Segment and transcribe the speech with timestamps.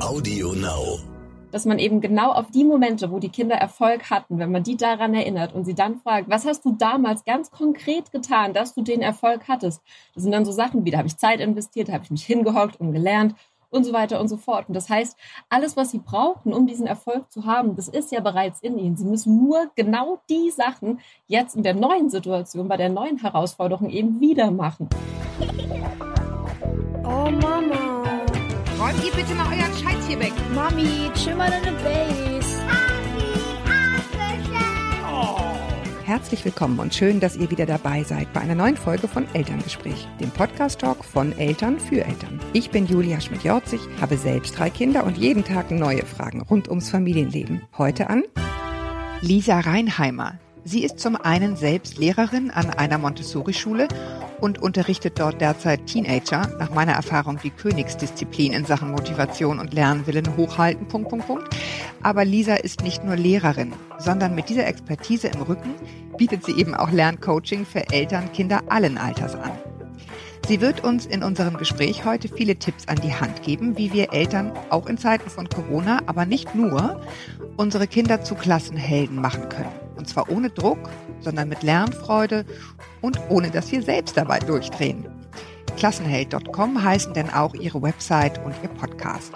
[0.00, 0.98] Audio Now.
[1.52, 4.76] Dass man eben genau auf die Momente, wo die Kinder Erfolg hatten, wenn man die
[4.76, 8.82] daran erinnert und sie dann fragt, was hast du damals ganz konkret getan, dass du
[8.82, 9.82] den Erfolg hattest?
[10.14, 12.24] Das sind dann so Sachen wie, da habe ich Zeit investiert, da habe ich mich
[12.24, 13.34] hingehockt und gelernt
[13.70, 14.68] und so weiter und so fort.
[14.68, 15.16] Und das heißt,
[15.48, 18.96] alles, was sie brauchen, um diesen Erfolg zu haben, das ist ja bereits in ihnen.
[18.96, 23.88] Sie müssen nur genau die Sachen jetzt in der neuen Situation, bei der neuen Herausforderung
[23.88, 24.88] eben wieder machen.
[27.02, 27.85] Oh Mama.
[28.86, 30.32] Räumt ihr bitte mal euren Scheiß hier weg.
[30.54, 32.62] Mami, chill mal deine Base.
[36.04, 40.06] Herzlich willkommen und schön, dass ihr wieder dabei seid bei einer neuen Folge von Elterngespräch,
[40.20, 42.38] dem Podcast-Talk von Eltern für Eltern.
[42.52, 46.88] Ich bin Julia Schmidt-Jorzig, habe selbst drei Kinder und jeden Tag neue Fragen rund ums
[46.88, 47.62] Familienleben.
[47.76, 48.22] Heute an
[49.20, 50.38] Lisa Reinheimer.
[50.68, 53.86] Sie ist zum einen selbst Lehrerin an einer Montessori-Schule
[54.40, 60.36] und unterrichtet dort derzeit Teenager, nach meiner Erfahrung die Königsdisziplin in Sachen Motivation und Lernwillen
[60.36, 60.88] hochhalten.
[60.88, 61.56] Punkt, Punkt, Punkt.
[62.02, 65.72] Aber Lisa ist nicht nur Lehrerin, sondern mit dieser Expertise im Rücken
[66.16, 69.52] bietet sie eben auch Lerncoaching für Eltern, Kinder allen Alters an.
[70.48, 74.12] Sie wird uns in unserem Gespräch heute viele Tipps an die Hand geben, wie wir
[74.12, 77.00] Eltern auch in Zeiten von Corona, aber nicht nur,
[77.56, 79.85] unsere Kinder zu Klassenhelden machen können.
[80.06, 80.78] Und zwar ohne Druck,
[81.18, 82.44] sondern mit Lernfreude
[83.00, 85.04] und ohne dass wir selbst dabei durchdrehen.
[85.76, 89.32] Klassenheld.com heißen denn auch ihre Website und ihr Podcast.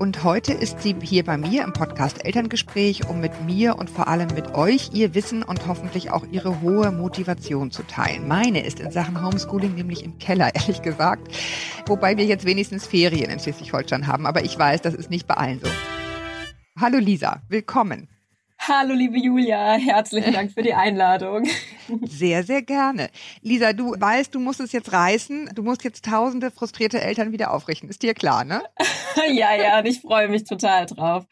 [0.00, 4.08] Und heute ist sie hier bei mir im Podcast Elterngespräch, um mit mir und vor
[4.08, 8.26] allem mit euch ihr Wissen und hoffentlich auch ihre hohe Motivation zu teilen.
[8.26, 11.28] Meine ist in Sachen Homeschooling nämlich im Keller, ehrlich gesagt.
[11.86, 14.26] Wobei wir jetzt wenigstens Ferien in Schleswig-Holstein haben.
[14.26, 15.70] Aber ich weiß, das ist nicht bei allen so.
[16.80, 18.08] Hallo Lisa, willkommen.
[18.58, 21.44] Hallo, liebe Julia, herzlichen Dank für die Einladung.
[22.02, 23.08] Sehr, sehr gerne.
[23.40, 25.52] Lisa, du weißt, du musst es jetzt reißen.
[25.54, 27.88] Du musst jetzt tausende frustrierte Eltern wieder aufrichten.
[27.88, 28.62] Ist dir klar, ne?
[29.32, 31.24] ja, ja, und ich freue mich total drauf.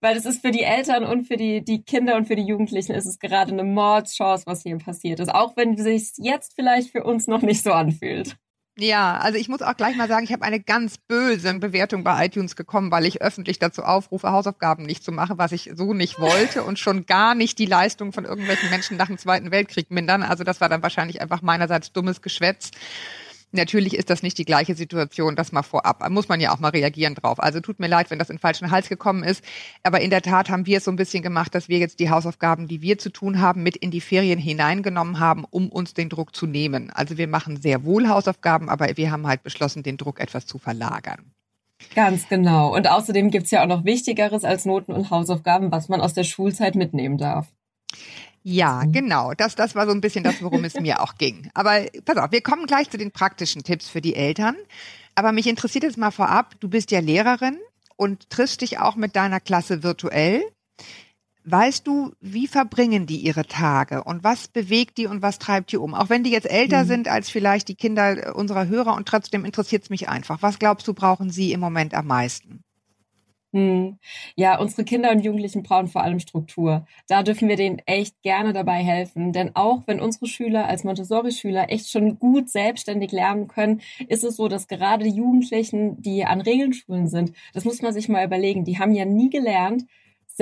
[0.00, 2.92] Weil es ist für die Eltern und für die, die Kinder und für die Jugendlichen
[2.92, 5.32] ist es gerade eine Mordschance, was hier passiert ist.
[5.32, 8.36] Auch wenn es sich jetzt vielleicht für uns noch nicht so anfühlt.
[8.78, 12.24] Ja, also ich muss auch gleich mal sagen, ich habe eine ganz böse Bewertung bei
[12.24, 16.18] iTunes bekommen, weil ich öffentlich dazu aufrufe, Hausaufgaben nicht zu machen, was ich so nicht
[16.18, 20.22] wollte und schon gar nicht die Leistung von irgendwelchen Menschen nach dem Zweiten Weltkrieg mindern.
[20.22, 22.70] Also das war dann wahrscheinlich einfach meinerseits dummes Geschwätz.
[23.52, 26.08] Natürlich ist das nicht die gleiche Situation, das mal vorab.
[26.08, 27.38] Muss man ja auch mal reagieren drauf.
[27.38, 29.44] Also tut mir leid, wenn das in falschen Hals gekommen ist.
[29.82, 32.10] Aber in der Tat haben wir es so ein bisschen gemacht, dass wir jetzt die
[32.10, 36.08] Hausaufgaben, die wir zu tun haben, mit in die Ferien hineingenommen haben, um uns den
[36.08, 36.90] Druck zu nehmen.
[36.90, 40.58] Also wir machen sehr wohl Hausaufgaben, aber wir haben halt beschlossen, den Druck etwas zu
[40.58, 41.32] verlagern.
[41.94, 42.74] Ganz genau.
[42.74, 46.24] Und außerdem gibt's ja auch noch Wichtigeres als Noten und Hausaufgaben, was man aus der
[46.24, 47.48] Schulzeit mitnehmen darf.
[48.42, 48.92] Ja, mhm.
[48.92, 49.32] genau.
[49.34, 51.50] Das, das war so ein bisschen das, worum es mir auch ging.
[51.54, 54.56] Aber pass auf, wir kommen gleich zu den praktischen Tipps für die Eltern.
[55.14, 57.58] Aber mich interessiert jetzt mal vorab, du bist ja Lehrerin
[57.96, 60.42] und triffst dich auch mit deiner Klasse virtuell.
[61.44, 65.76] Weißt du, wie verbringen die ihre Tage und was bewegt die und was treibt die
[65.76, 65.92] um?
[65.92, 66.88] Auch wenn die jetzt älter mhm.
[66.88, 70.40] sind als vielleicht die Kinder unserer Hörer und trotzdem interessiert es mich einfach.
[70.40, 72.61] Was glaubst du, brauchen sie im Moment am meisten?
[73.54, 73.98] Hm.
[74.34, 76.86] Ja, unsere Kinder und Jugendlichen brauchen vor allem Struktur.
[77.06, 79.32] Da dürfen wir denen echt gerne dabei helfen.
[79.34, 84.36] Denn auch wenn unsere Schüler als Montessori-Schüler echt schon gut selbstständig lernen können, ist es
[84.36, 88.64] so, dass gerade die Jugendlichen, die an Regelschulen sind, das muss man sich mal überlegen,
[88.64, 89.84] die haben ja nie gelernt,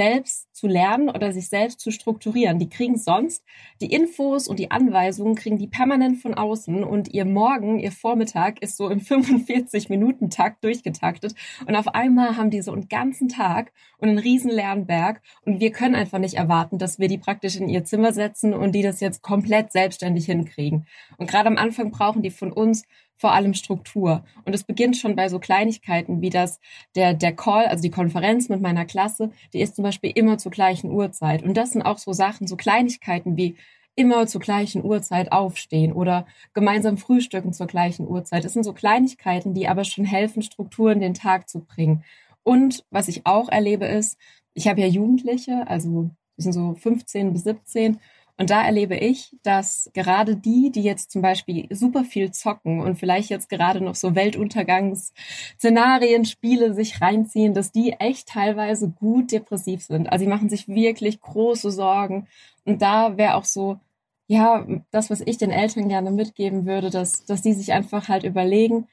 [0.00, 2.58] selbst zu lernen oder sich selbst zu strukturieren.
[2.58, 3.44] Die kriegen sonst
[3.82, 8.62] die Infos und die Anweisungen, kriegen die permanent von außen und ihr Morgen, ihr Vormittag
[8.62, 11.34] ist so im 45-Minuten-Takt durchgetaktet
[11.66, 15.70] und auf einmal haben die so einen ganzen Tag und einen riesen Lernberg und wir
[15.70, 19.00] können einfach nicht erwarten, dass wir die praktisch in ihr Zimmer setzen und die das
[19.00, 20.86] jetzt komplett selbstständig hinkriegen.
[21.18, 22.84] Und gerade am Anfang brauchen die von uns
[23.20, 24.24] vor allem Struktur.
[24.46, 26.58] Und es beginnt schon bei so Kleinigkeiten wie das,
[26.96, 30.50] der, der Call, also die Konferenz mit meiner Klasse, die ist zum Beispiel immer zur
[30.50, 31.42] gleichen Uhrzeit.
[31.42, 33.56] Und das sind auch so Sachen, so Kleinigkeiten wie
[33.94, 38.42] immer zur gleichen Uhrzeit aufstehen oder gemeinsam frühstücken zur gleichen Uhrzeit.
[38.44, 42.02] Das sind so Kleinigkeiten, die aber schon helfen, Strukturen in den Tag zu bringen.
[42.42, 44.18] Und was ich auch erlebe ist,
[44.54, 46.08] ich habe ja Jugendliche, also
[46.38, 47.98] die sind so 15 bis 17
[48.40, 52.98] und da erlebe ich, dass gerade die, die jetzt zum Beispiel super viel zocken und
[52.98, 59.82] vielleicht jetzt gerade noch so Weltuntergangsszenarien, Spiele sich reinziehen, dass die echt teilweise gut depressiv
[59.82, 60.10] sind.
[60.10, 62.28] Also sie machen sich wirklich große Sorgen.
[62.64, 63.78] Und da wäre auch so,
[64.26, 68.24] ja, das, was ich den Eltern gerne mitgeben würde, dass, dass die sich einfach halt
[68.24, 68.88] überlegen,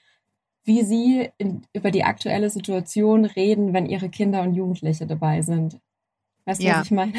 [0.65, 5.79] wie sie in, über die aktuelle Situation reden, wenn ihre Kinder und Jugendliche dabei sind.
[6.43, 6.79] Weißt du, ja.
[6.79, 7.13] was ich meine?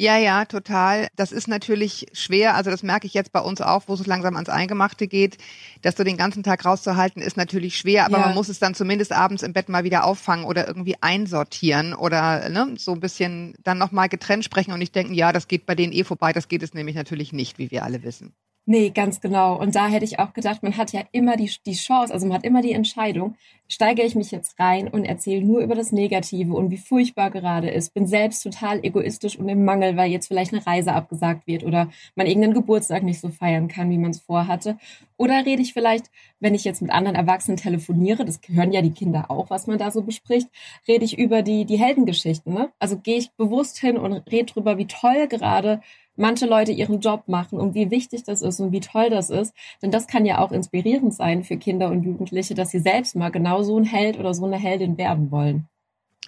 [0.00, 1.08] Ja, ja, total.
[1.16, 2.54] Das ist natürlich schwer.
[2.54, 5.38] Also das merke ich jetzt bei uns auch, wo es langsam ans Eingemachte geht.
[5.82, 8.26] dass du den ganzen Tag rauszuhalten, ist natürlich schwer, aber ja.
[8.26, 12.48] man muss es dann zumindest abends im Bett mal wieder auffangen oder irgendwie einsortieren oder
[12.48, 15.74] ne, so ein bisschen dann nochmal getrennt sprechen und nicht denken, ja, das geht bei
[15.74, 16.32] denen eh vorbei.
[16.32, 18.32] Das geht es nämlich natürlich nicht, wie wir alle wissen.
[18.70, 19.58] Nee, ganz genau.
[19.58, 22.36] Und da hätte ich auch gedacht, man hat ja immer die, die Chance, also man
[22.36, 23.34] hat immer die Entscheidung,
[23.66, 27.70] steige ich mich jetzt rein und erzähle nur über das Negative und wie furchtbar gerade
[27.70, 31.64] ist, bin selbst total egoistisch und im Mangel, weil jetzt vielleicht eine Reise abgesagt wird
[31.64, 34.76] oder man irgendeinen Geburtstag nicht so feiern kann, wie man es vorhatte.
[35.16, 38.92] Oder rede ich vielleicht, wenn ich jetzt mit anderen Erwachsenen telefoniere, das hören ja die
[38.92, 40.48] Kinder auch, was man da so bespricht,
[40.86, 42.52] rede ich über die, die Heldengeschichten.
[42.52, 42.70] Ne?
[42.78, 45.80] Also gehe ich bewusst hin und rede drüber, wie toll gerade
[46.18, 49.54] manche Leute ihren Job machen und wie wichtig das ist und wie toll das ist.
[49.82, 53.30] Denn das kann ja auch inspirierend sein für Kinder und Jugendliche, dass sie selbst mal
[53.30, 55.68] genau so ein Held oder so eine Heldin werden wollen.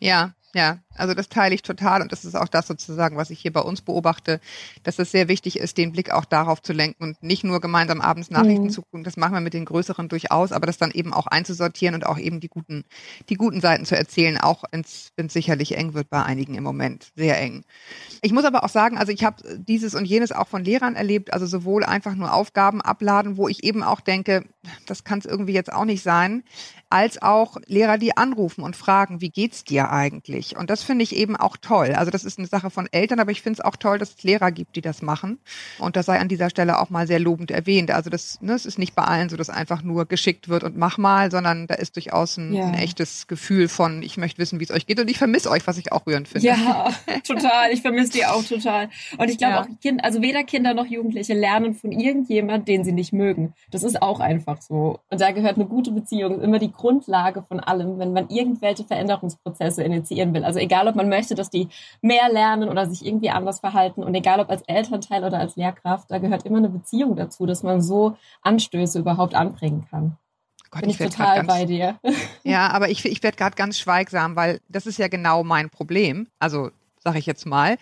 [0.00, 3.41] Ja, ja, also das teile ich total und das ist auch das sozusagen, was ich
[3.41, 4.41] hier bei uns beobachte,
[4.82, 8.00] dass es sehr wichtig ist, den Blick auch darauf zu lenken und nicht nur gemeinsam
[8.00, 8.70] abends Nachrichten mhm.
[8.70, 11.94] zu gucken, das machen wir mit den größeren durchaus, aber das dann eben auch einzusortieren
[11.94, 12.85] und auch eben die guten,
[13.29, 17.12] die guten Seiten zu erzählen, auch wenn es sicherlich eng wird bei einigen im Moment,
[17.14, 17.64] sehr eng.
[18.20, 21.32] Ich muss aber auch sagen, also ich habe dieses und jenes auch von Lehrern erlebt,
[21.32, 24.44] also sowohl einfach nur Aufgaben abladen, wo ich eben auch denke,
[24.87, 26.43] das kann es irgendwie jetzt auch nicht sein,
[26.91, 30.39] als auch Lehrer, die anrufen und fragen, wie geht's dir eigentlich?
[30.56, 31.92] Und das finde ich eben auch toll.
[31.94, 34.22] Also das ist eine Sache von Eltern, aber ich finde es auch toll, dass es
[34.22, 35.38] Lehrer gibt, die das machen.
[35.78, 37.90] Und das sei an dieser Stelle auch mal sehr lobend erwähnt.
[37.90, 40.76] Also das, ne, es ist nicht bei allen so, dass einfach nur geschickt wird und
[40.76, 42.66] mach mal, sondern da ist durchaus ein, ja.
[42.66, 45.66] ein echtes Gefühl von, ich möchte wissen, wie es euch geht und ich vermisse euch,
[45.66, 46.46] was ich auch rührend finde.
[46.46, 46.90] Ja,
[47.26, 47.72] total.
[47.72, 48.88] Ich vermisse die auch total.
[49.19, 49.62] Und ich glaube ja.
[49.62, 53.54] auch, kind, also weder Kinder noch Jugendliche lernen von irgendjemand, den sie nicht mögen.
[53.70, 55.00] Das ist auch einfach so.
[55.10, 59.82] Und da gehört eine gute Beziehung immer die Grundlage von allem, wenn man irgendwelche Veränderungsprozesse
[59.82, 60.44] initiieren will.
[60.44, 61.69] Also egal, ob man möchte, dass die
[62.00, 66.11] mehr lernen oder sich irgendwie anders verhalten und egal, ob als Elternteil oder als Lehrkraft,
[66.11, 70.17] da gehört immer eine Beziehung dazu, dass man so Anstöße überhaupt anbringen kann.
[70.71, 71.99] Gott, Bin ich, ich total ganz, bei dir.
[72.44, 76.29] Ja, aber ich, ich werde gerade ganz schweigsam, weil das ist ja genau mein Problem.
[76.38, 76.71] Also
[77.02, 77.79] sage ich jetzt mal.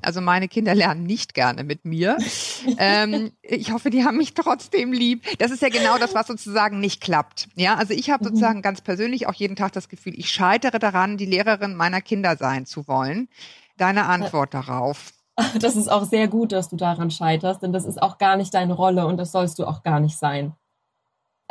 [0.00, 2.16] Also meine Kinder lernen nicht gerne mit mir.
[2.78, 5.24] ähm, ich hoffe, die haben mich trotzdem lieb.
[5.38, 7.48] Das ist ja genau das, was sozusagen nicht klappt.
[7.54, 8.28] Ja, also ich habe mhm.
[8.28, 12.36] sozusagen ganz persönlich auch jeden Tag das Gefühl, ich scheitere daran, die Lehrerin meiner Kinder
[12.36, 13.28] sein zu wollen.
[13.76, 15.12] Deine Antwort darauf.
[15.58, 18.52] Das ist auch sehr gut, dass du daran scheiterst, denn das ist auch gar nicht
[18.52, 20.54] deine Rolle und das sollst du auch gar nicht sein.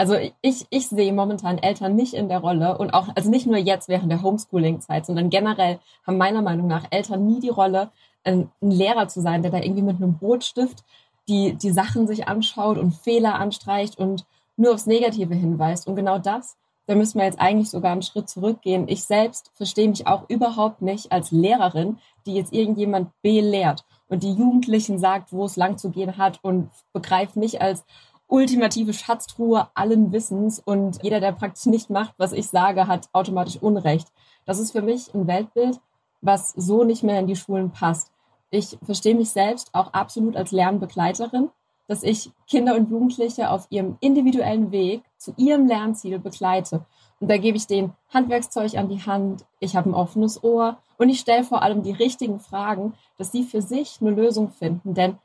[0.02, 3.58] Also ich, ich sehe momentan Eltern nicht in der Rolle und auch, also nicht nur
[3.58, 5.78] jetzt während der Homeschooling-Zeit, sondern generell
[6.08, 7.92] haben meiner Meinung nach Eltern nie die Rolle,
[8.24, 10.84] ein, ein Lehrer zu sein, der da irgendwie mit einem Rotstift
[11.28, 14.26] die, die Sachen sich anschaut und Fehler anstreicht und
[14.58, 15.88] nur aufs Negative hinweist.
[15.88, 16.58] Und genau das,
[16.88, 18.88] da müssen wir jetzt eigentlich sogar einen Schritt zurückgehen.
[18.88, 24.34] Ich selbst verstehe mich auch überhaupt nicht als Lehrerin, die jetzt irgendjemand belehrt und die
[24.34, 27.86] Jugendlichen sagt, wo es lang zu gehen hat und begreift mich als
[28.32, 33.58] ultimative Schatztruhe allen Wissens und jeder, der praktisch nicht macht, was ich sage, hat automatisch
[33.58, 34.08] Unrecht.
[34.46, 35.80] Das ist für mich ein Weltbild,
[36.22, 38.10] was so nicht mehr in die Schulen passt.
[38.50, 41.50] Ich verstehe mich selbst auch absolut als Lernbegleiterin,
[41.88, 46.86] dass ich Kinder und Jugendliche auf ihrem individuellen Weg zu ihrem Lernziel begleite.
[47.20, 51.10] Und da gebe ich denen Handwerkszeug an die Hand, ich habe ein offenes Ohr und
[51.10, 54.94] ich stelle vor allem die richtigen Fragen, dass sie für sich eine Lösung finden.
[54.94, 55.18] Denn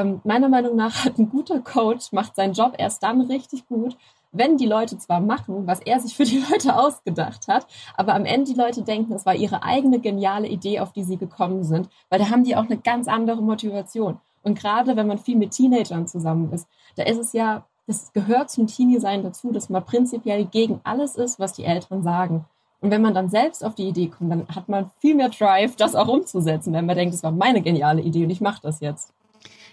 [0.00, 3.96] ähm, meiner Meinung nach hat ein guter Coach, macht seinen Job erst dann richtig gut,
[4.32, 7.66] wenn die Leute zwar machen, was er sich für die Leute ausgedacht hat,
[7.96, 11.16] aber am Ende die Leute denken, es war ihre eigene geniale Idee, auf die sie
[11.16, 14.18] gekommen sind, weil da haben die auch eine ganz andere Motivation.
[14.42, 18.50] Und gerade wenn man viel mit Teenagern zusammen ist, da ist es ja, das gehört
[18.50, 22.44] zum Teenie-Sein dazu, dass man prinzipiell gegen alles ist, was die Eltern sagen.
[22.80, 25.74] Und wenn man dann selbst auf die Idee kommt, dann hat man viel mehr Drive,
[25.76, 28.80] das auch umzusetzen, wenn man denkt, es war meine geniale Idee und ich mache das
[28.80, 29.12] jetzt.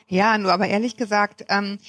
[0.07, 1.79] Ja, nur aber ehrlich gesagt, ähm,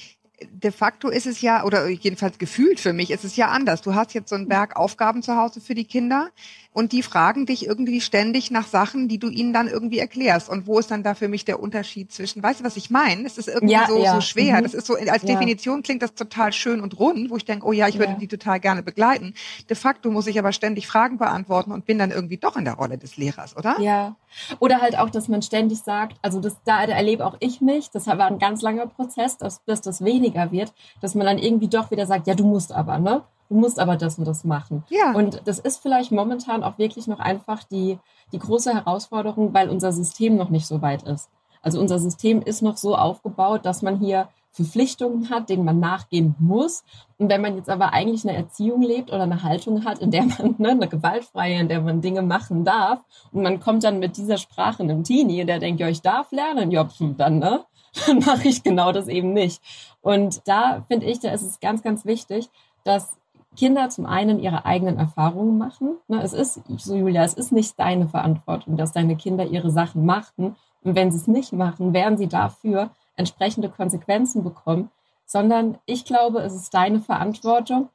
[0.41, 3.81] de facto ist es ja, oder jedenfalls gefühlt für mich, ist es ja anders.
[3.81, 6.29] Du hast jetzt so einen Berg Aufgaben zu Hause für die Kinder
[6.77, 10.47] und die fragen dich irgendwie ständig nach Sachen, die du ihnen dann irgendwie erklärst.
[10.47, 13.25] Und wo ist dann da für mich der Unterschied zwischen, weißt du, was ich meine?
[13.25, 14.13] Es ist irgendwie ja, so, ja.
[14.13, 14.57] so schwer.
[14.59, 14.61] Mhm.
[14.61, 15.33] Das ist so, als ja.
[15.33, 18.27] Definition klingt das total schön und rund, wo ich denke, oh ja, ich würde die
[18.27, 19.33] total gerne begleiten.
[19.67, 22.75] De facto muss ich aber ständig Fragen beantworten und bin dann irgendwie doch in der
[22.75, 23.79] Rolle des Lehrers, oder?
[23.79, 24.15] Ja.
[24.59, 28.05] Oder halt auch, dass man ständig sagt, also das, da erlebe auch ich mich, das
[28.05, 31.89] war ein ganz langer Prozess, dass, bis das weniger wird, dass man dann irgendwie doch
[31.89, 33.23] wieder sagt, ja, du musst aber, ne?
[33.49, 34.83] Du musst aber das und das machen.
[34.89, 35.13] Ja.
[35.13, 37.99] Und das ist vielleicht momentan auch wirklich noch einfach die,
[38.31, 41.29] die große Herausforderung, weil unser System noch nicht so weit ist.
[41.61, 46.35] Also unser System ist noch so aufgebaut, dass man hier Verpflichtungen hat, denen man nachgehen
[46.39, 46.83] muss.
[47.17, 50.23] Und wenn man jetzt aber eigentlich eine Erziehung lebt oder eine Haltung hat, in der
[50.23, 54.17] man ne, eine gewaltfreie, in der man Dinge machen darf, und man kommt dann mit
[54.17, 56.87] dieser Sprache einem Teenie, der denkt, ja, ich darf lernen, ja,
[57.17, 57.65] dann, ne?
[58.05, 59.59] Dann mache ich genau das eben nicht.
[60.01, 62.49] Und da finde ich, da ist es ganz, ganz wichtig,
[62.83, 63.17] dass
[63.57, 65.97] Kinder zum einen ihre eigenen Erfahrungen machen.
[66.07, 70.05] Ne, es ist, so Julia, es ist nicht deine Verantwortung, dass deine Kinder ihre Sachen
[70.05, 70.55] machen.
[70.83, 74.91] Und wenn sie es nicht machen, werden sie dafür entsprechende Konsequenzen bekommen,
[75.25, 77.89] sondern ich glaube, es ist deine Verantwortung,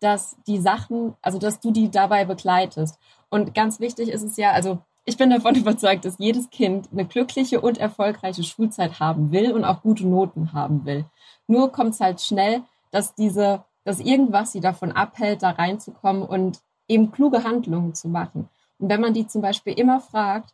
[0.00, 2.98] dass die Sachen, also dass du die dabei begleitest.
[3.28, 7.04] Und ganz wichtig ist es ja, also ich bin davon überzeugt, dass jedes Kind eine
[7.04, 11.04] glückliche und erfolgreiche Schulzeit haben will und auch gute Noten haben will.
[11.46, 16.60] Nur kommt es halt schnell, dass diese, dass irgendwas sie davon abhält, da reinzukommen und
[16.88, 18.48] eben kluge Handlungen zu machen.
[18.78, 20.52] Und wenn man die zum Beispiel immer fragt,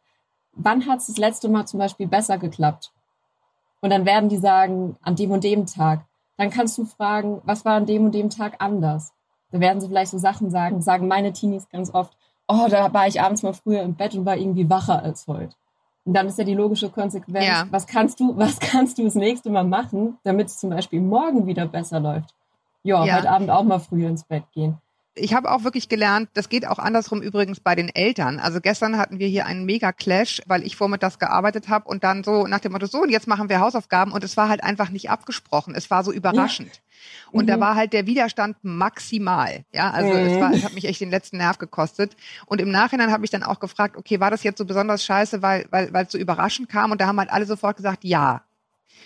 [0.52, 2.92] wann hat es das letzte Mal zum Beispiel besser geklappt?
[3.80, 6.04] Und dann werden die sagen, an dem und dem Tag.
[6.36, 9.12] Dann kannst du fragen, was war an dem und dem Tag anders?
[9.50, 12.16] Da werden sie vielleicht so Sachen sagen, sagen meine Teenies ganz oft,
[12.48, 15.54] oh, da war ich abends mal früher im Bett und war irgendwie wacher als heute.
[16.04, 17.66] Und dann ist ja die logische Konsequenz, ja.
[17.70, 21.46] was kannst du, was kannst du das nächste Mal machen, damit es zum Beispiel morgen
[21.46, 22.35] wieder besser läuft?
[22.86, 24.78] Jo, ja, heute Abend auch mal früher ins Bett gehen
[25.16, 28.38] ich habe auch wirklich gelernt, das geht auch andersrum übrigens bei den Eltern.
[28.38, 32.46] Also gestern hatten wir hier einen Mega-Clash, weil ich vormittags gearbeitet habe und dann so
[32.46, 35.10] nach dem Motto, so und jetzt machen wir Hausaufgaben und es war halt einfach nicht
[35.10, 35.74] abgesprochen.
[35.74, 36.68] Es war so überraschend.
[36.68, 36.82] Ja.
[37.32, 37.48] Und mhm.
[37.48, 39.64] da war halt der Widerstand maximal.
[39.72, 40.26] Ja, also mhm.
[40.26, 42.16] es, war, es hat mich echt den letzten Nerv gekostet.
[42.44, 45.40] Und im Nachhinein habe ich dann auch gefragt, okay, war das jetzt so besonders scheiße,
[45.40, 46.92] weil, weil, weil es so überraschend kam?
[46.92, 48.42] Und da haben halt alle sofort gesagt, ja.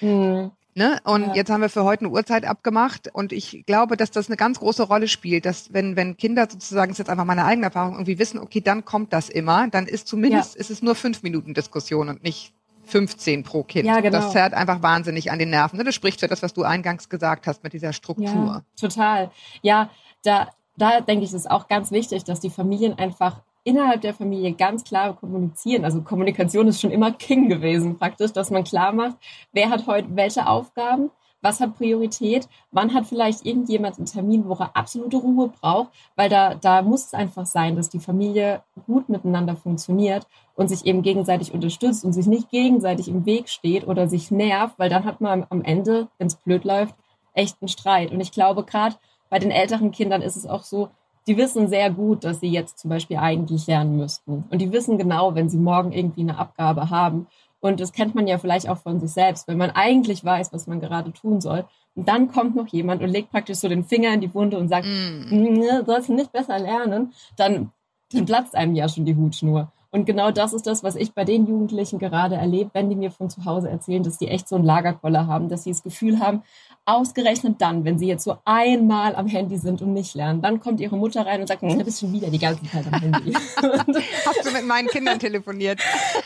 [0.01, 0.51] Mhm.
[0.75, 0.99] Ne?
[1.05, 1.35] Und ja.
[1.35, 4.61] jetzt haben wir für heute eine Uhrzeit abgemacht und ich glaube, dass das eine ganz
[4.61, 7.95] große Rolle spielt, dass wenn, wenn Kinder sozusagen, das ist jetzt einfach meine eigene Erfahrung,
[7.95, 10.61] irgendwie wissen, okay, dann kommt das immer, dann ist zumindest, ja.
[10.61, 13.87] ist es nur fünf Minuten Diskussion und nicht 15 pro Kind.
[13.87, 14.19] Ja, genau.
[14.19, 15.77] Das zerrt einfach wahnsinnig an den Nerven.
[15.77, 15.85] Ne?
[15.85, 18.27] Das spricht für das, was du eingangs gesagt hast mit dieser Struktur.
[18.27, 19.31] Ja, total.
[19.63, 19.91] Ja,
[20.23, 24.53] da, da denke ich, ist auch ganz wichtig, dass die Familien einfach innerhalb der Familie
[24.53, 25.85] ganz klar kommunizieren.
[25.85, 29.17] Also Kommunikation ist schon immer King gewesen praktisch, dass man klar macht,
[29.53, 31.11] wer hat heute welche Aufgaben,
[31.41, 36.29] was hat Priorität, wann hat vielleicht irgendjemand einen Termin, wo er absolute Ruhe braucht, weil
[36.29, 41.03] da, da muss es einfach sein, dass die Familie gut miteinander funktioniert und sich eben
[41.03, 45.21] gegenseitig unterstützt und sich nicht gegenseitig im Weg steht oder sich nervt, weil dann hat
[45.21, 46.95] man am Ende, wenn es blöd läuft,
[47.33, 48.11] echt einen Streit.
[48.11, 48.97] Und ich glaube, gerade
[49.31, 50.91] bei den älteren Kindern ist es auch so,
[51.27, 54.45] die wissen sehr gut, dass sie jetzt zum Beispiel eigentlich lernen müssten.
[54.51, 57.27] Und die wissen genau, wenn sie morgen irgendwie eine Abgabe haben.
[57.61, 60.67] Und das kennt man ja vielleicht auch von sich selbst, wenn man eigentlich weiß, was
[60.67, 61.67] man gerade tun soll.
[61.95, 64.69] Und dann kommt noch jemand und legt praktisch so den Finger in die Wunde und
[64.69, 65.85] sagt, mm.
[65.85, 67.73] sollst du nicht besser lernen, dann,
[68.13, 69.71] dann platzt einem ja schon die Hutschnur.
[69.93, 73.11] Und genau das ist das, was ich bei den Jugendlichen gerade erlebe, wenn die mir
[73.11, 76.21] von zu Hause erzählen, dass die echt so einen Lagerkoller haben, dass sie das Gefühl
[76.21, 76.43] haben,
[76.85, 80.81] ausgerechnet dann, wenn sie jetzt so einmal am Handy sind und nicht lernen, dann kommt
[80.81, 83.33] ihre Mutter rein und sagt, du bist schon wieder die ganze Zeit am Handy.
[84.25, 85.81] Hast du mit meinen Kindern telefoniert?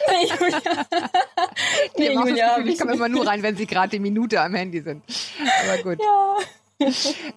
[0.08, 0.60] nee, Julia.
[1.98, 2.56] nee, Julia.
[2.56, 5.02] Gefühl, ich komme immer nur rein, wenn sie gerade die Minute am Handy sind.
[5.64, 5.98] Aber gut.
[6.00, 6.36] Ja.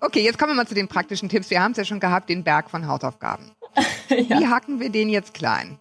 [0.01, 1.49] Okay, jetzt kommen wir mal zu den praktischen Tipps.
[1.49, 3.51] Wir haben es ja schon gehabt, den Berg von Hausaufgaben.
[4.09, 4.39] ja.
[4.39, 5.79] Wie hacken wir den jetzt klein?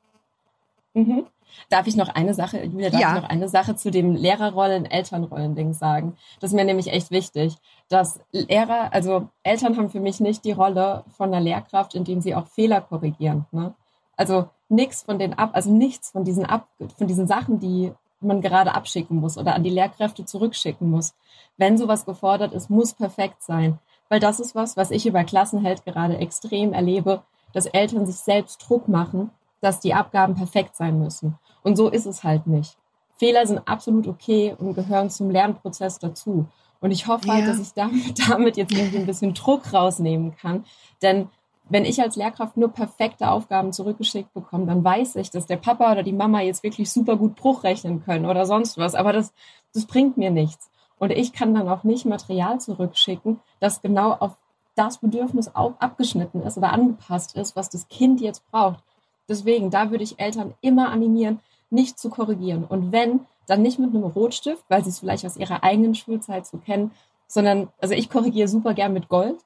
[0.94, 1.26] Mhm.
[1.68, 3.14] Darf ich noch eine Sache, Julia, darf ja.
[3.14, 6.16] ich noch eine Sache zu dem Lehrerrollen, Elternrollen-Ding sagen?
[6.40, 7.56] Das ist mir nämlich echt wichtig,
[7.88, 12.34] dass Lehrer, also Eltern haben für mich nicht die Rolle von der Lehrkraft, indem sie
[12.34, 13.46] auch Fehler korrigieren.
[13.52, 13.74] Ne?
[14.16, 18.40] Also nichts von den ab, also nichts von diesen ab, von diesen Sachen, die man
[18.40, 21.14] gerade abschicken muss oder an die Lehrkräfte zurückschicken muss.
[21.56, 23.78] Wenn sowas gefordert ist, muss perfekt sein.
[24.08, 27.22] Weil das ist was, was ich über Klassenheld gerade extrem erlebe,
[27.52, 31.38] dass Eltern sich selbst Druck machen dass die Abgaben perfekt sein müssen.
[31.62, 32.76] Und so ist es halt nicht.
[33.16, 36.46] Fehler sind absolut okay und gehören zum Lernprozess dazu.
[36.80, 40.64] Und ich hoffe halt, dass ich damit, damit jetzt irgendwie ein bisschen Druck rausnehmen kann.
[41.02, 41.28] Denn
[41.68, 45.90] wenn ich als Lehrkraft nur perfekte Aufgaben zurückgeschickt bekomme, dann weiß ich, dass der Papa
[45.90, 48.94] oder die Mama jetzt wirklich super gut Bruch rechnen können oder sonst was.
[48.94, 49.32] Aber das,
[49.74, 50.70] das bringt mir nichts.
[50.98, 54.36] Und ich kann dann auch nicht Material zurückschicken, das genau auf
[54.76, 58.82] das Bedürfnis auch abgeschnitten ist oder angepasst ist, was das Kind jetzt braucht.
[59.28, 61.40] Deswegen, da würde ich Eltern immer animieren,
[61.70, 62.64] nicht zu korrigieren.
[62.64, 66.46] Und wenn, dann nicht mit einem Rotstift, weil sie es vielleicht aus ihrer eigenen Schulzeit
[66.46, 66.92] so kennen,
[67.26, 69.38] sondern, also ich korrigiere super gern mit Gold,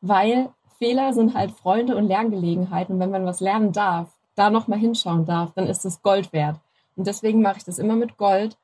[0.00, 2.94] weil Fehler sind halt Freunde und Lerngelegenheiten.
[2.94, 6.58] Und wenn man was lernen darf, da nochmal hinschauen darf, dann ist es Gold wert.
[6.96, 8.56] Und deswegen mache ich das immer mit Gold.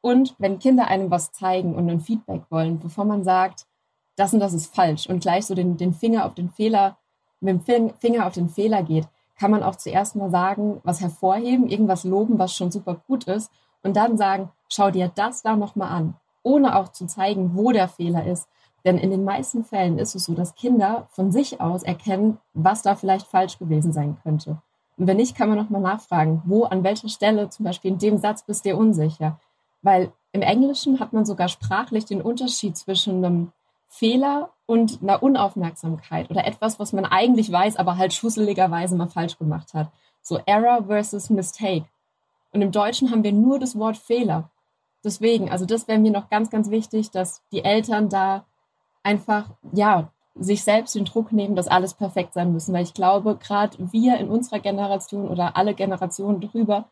[0.00, 3.66] Und wenn Kinder einem was zeigen und ein Feedback wollen, bevor man sagt,
[4.16, 6.98] das und das ist falsch und gleich so den, den Finger auf den Fehler,
[7.40, 9.08] mit dem Finger auf den Fehler geht,
[9.42, 13.50] kann man auch zuerst mal sagen, was hervorheben, irgendwas loben, was schon super gut ist
[13.82, 16.14] und dann sagen, schau dir das da nochmal an.
[16.44, 18.48] ohne auch zu zeigen, wo der Fehler ist.
[18.84, 22.82] Denn in den meisten Fällen ist es so, dass Kinder von sich aus erkennen, was
[22.82, 24.62] da vielleicht falsch gewesen sein könnte.
[24.96, 28.18] Und wenn nicht, kann man nochmal nachfragen, wo, an welcher Stelle, zum Beispiel in dem
[28.18, 29.40] Satz bist du unsicher.
[29.82, 33.50] Weil im Englischen hat man sogar sprachlich den Unterschied zwischen einem
[33.88, 39.38] Fehler und einer Unaufmerksamkeit oder etwas, was man eigentlich weiß, aber halt schusseligerweise mal falsch
[39.38, 39.90] gemacht hat.
[40.22, 41.86] So Error versus Mistake.
[42.52, 44.50] Und im Deutschen haben wir nur das Wort Fehler.
[45.04, 48.44] Deswegen, also das wäre mir noch ganz, ganz wichtig, dass die Eltern da
[49.02, 52.72] einfach, ja, sich selbst den Druck nehmen, dass alles perfekt sein müssen.
[52.72, 56.86] Weil ich glaube, gerade wir in unserer Generation oder alle Generationen drüber,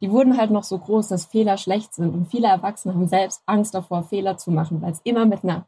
[0.00, 2.12] die wurden halt noch so groß, dass Fehler schlecht sind.
[2.12, 5.66] Und viele Erwachsene haben selbst Angst davor, Fehler zu machen, weil es immer mit einer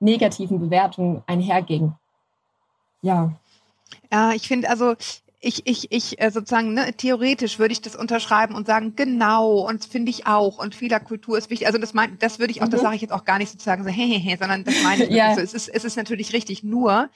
[0.00, 1.92] negativen Bewertung einherging.
[3.02, 3.32] Ja.
[4.12, 4.96] Ja, ich finde also,
[5.40, 9.84] ich, ich, ich äh, sozusagen, ne, theoretisch würde ich das unterschreiben und sagen, genau, und
[9.84, 11.66] finde ich auch, und Fehlerkultur ist wichtig.
[11.66, 12.70] Also das mein, das würde ich auch, mhm.
[12.70, 15.34] das sage ich jetzt auch gar nicht sozusagen so, hehehe, sondern das meine ich ja.
[15.34, 15.40] so.
[15.40, 16.64] Es ist, es ist natürlich richtig.
[16.64, 17.10] Nur,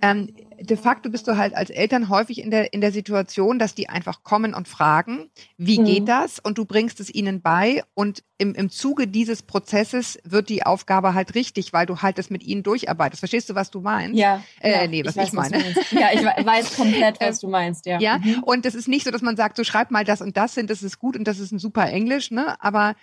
[0.00, 0.28] ähm,
[0.60, 3.88] de facto bist du halt als Eltern häufig in der, in der Situation, dass die
[3.88, 5.84] einfach kommen und fragen, wie mhm.
[5.84, 6.38] geht das?
[6.38, 7.82] Und du bringst es ihnen bei.
[7.94, 12.30] Und im, im Zuge dieses Prozesses wird die Aufgabe halt richtig, weil du halt das
[12.30, 13.20] mit ihnen durcharbeitest.
[13.20, 14.18] Verstehst du, was du meinst?
[14.18, 14.42] Ja.
[14.60, 15.64] Äh, ja, nee, was ich, weiß, ich meine.
[15.74, 17.98] Was ja, ich weiß komplett, was du meinst, ja.
[18.00, 18.18] Ja.
[18.18, 18.42] Mhm.
[18.42, 20.66] Und es ist nicht so, dass man sagt, so schreib mal das und das hin,
[20.66, 22.56] das ist gut und das ist ein super Englisch, ne?
[22.60, 22.94] Aber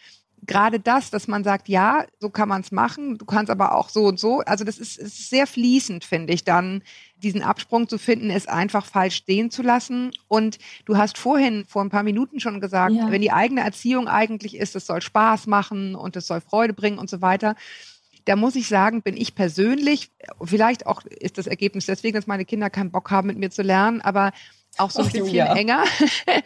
[0.46, 3.89] gerade das, dass man sagt, ja, so kann man es machen, du kannst aber auch
[3.89, 4.39] so und so.
[4.39, 6.84] Also das ist, ist sehr fließend, finde ich, dann
[7.22, 10.12] diesen Absprung zu finden, ist einfach falsch stehen zu lassen.
[10.28, 13.12] Und du hast vorhin vor ein paar Minuten schon gesagt, ja.
[13.12, 16.98] wenn die eigene Erziehung eigentlich ist, es soll Spaß machen und es soll Freude bringen
[16.98, 17.56] und so weiter.
[18.26, 20.12] Da muss ich sagen, bin ich persönlich,
[20.44, 23.64] vielleicht auch ist das Ergebnis deswegen, dass meine Kinder keinen Bock haben, mit mir zu
[23.64, 24.32] lernen, aber
[24.78, 25.56] auch so ein Ach, bisschen ja.
[25.56, 25.84] enger.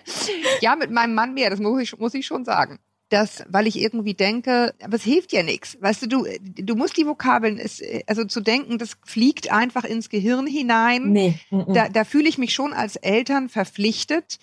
[0.61, 3.79] ja, mit meinem Mann mehr, das muss ich, muss ich schon sagen dass, weil ich
[3.79, 5.77] irgendwie denke, aber es hilft ja nichts.
[5.79, 10.09] Weißt du, du, du musst die Vokabeln, ist, also zu denken, das fliegt einfach ins
[10.09, 11.11] Gehirn hinein.
[11.11, 11.39] Nee.
[11.51, 14.39] Da, da fühle ich mich schon als Eltern verpflichtet,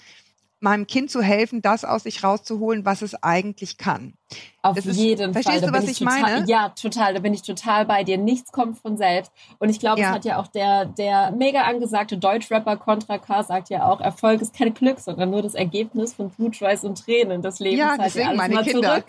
[0.60, 4.14] meinem Kind zu helfen, das aus sich rauszuholen, was es eigentlich kann.
[4.62, 5.42] Auf das jeden ist, Fall.
[5.42, 6.46] Verstehst du, was ich, total, meine?
[6.46, 7.14] Ja, total.
[7.14, 8.18] Da bin ich total bei dir.
[8.18, 9.32] Nichts kommt von selbst.
[9.58, 10.08] Und ich glaube, ja.
[10.08, 14.42] es hat ja auch der, der mega angesagte Deutschrapper Contra K sagt ja auch, Erfolg
[14.42, 17.78] ist kein Glück, sondern nur das Ergebnis von Blutschweiß und Tränen des Lebens.
[17.78, 18.90] Ja, halt ja alles meine mal Kinder.
[18.90, 19.06] zurück.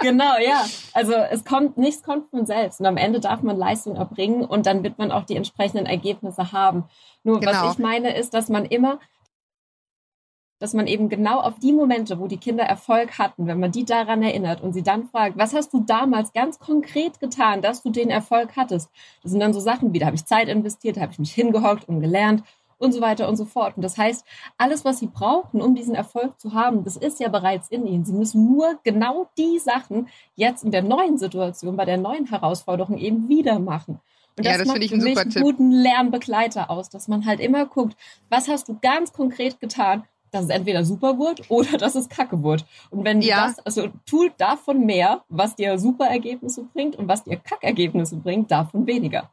[0.00, 0.64] genau, ja.
[0.94, 2.80] Also es kommt, nichts kommt von selbst.
[2.80, 6.52] Und am Ende darf man Leistung erbringen und dann wird man auch die entsprechenden Ergebnisse
[6.52, 6.84] haben.
[7.24, 7.52] Nur genau.
[7.52, 9.00] was ich meine ist, dass man immer
[10.62, 13.84] dass man eben genau auf die Momente, wo die Kinder Erfolg hatten, wenn man die
[13.84, 17.90] daran erinnert und sie dann fragt, was hast du damals ganz konkret getan, dass du
[17.90, 18.88] den Erfolg hattest?
[19.24, 21.32] Das sind dann so Sachen wie, da habe ich Zeit investiert, da habe ich mich
[21.32, 22.44] hingehockt und gelernt
[22.78, 23.76] und so weiter und so fort.
[23.76, 24.24] Und das heißt,
[24.56, 28.04] alles, was sie brauchen, um diesen Erfolg zu haben, das ist ja bereits in ihnen.
[28.04, 32.98] Sie müssen nur genau die Sachen jetzt in der neuen Situation, bei der neuen Herausforderung
[32.98, 33.98] eben wieder machen.
[34.36, 37.26] Und das, ja, das macht ich einen, für mich einen guten Lernbegleiter aus, dass man
[37.26, 37.96] halt immer guckt,
[38.30, 42.42] was hast du ganz konkret getan, dass es entweder super wird oder dass es kacke
[42.42, 42.64] wird.
[42.90, 43.46] Und wenn ja.
[43.46, 48.50] das, also tu davon mehr, was dir super Ergebnisse bringt und was dir Kackergebnisse bringt,
[48.50, 49.30] davon weniger.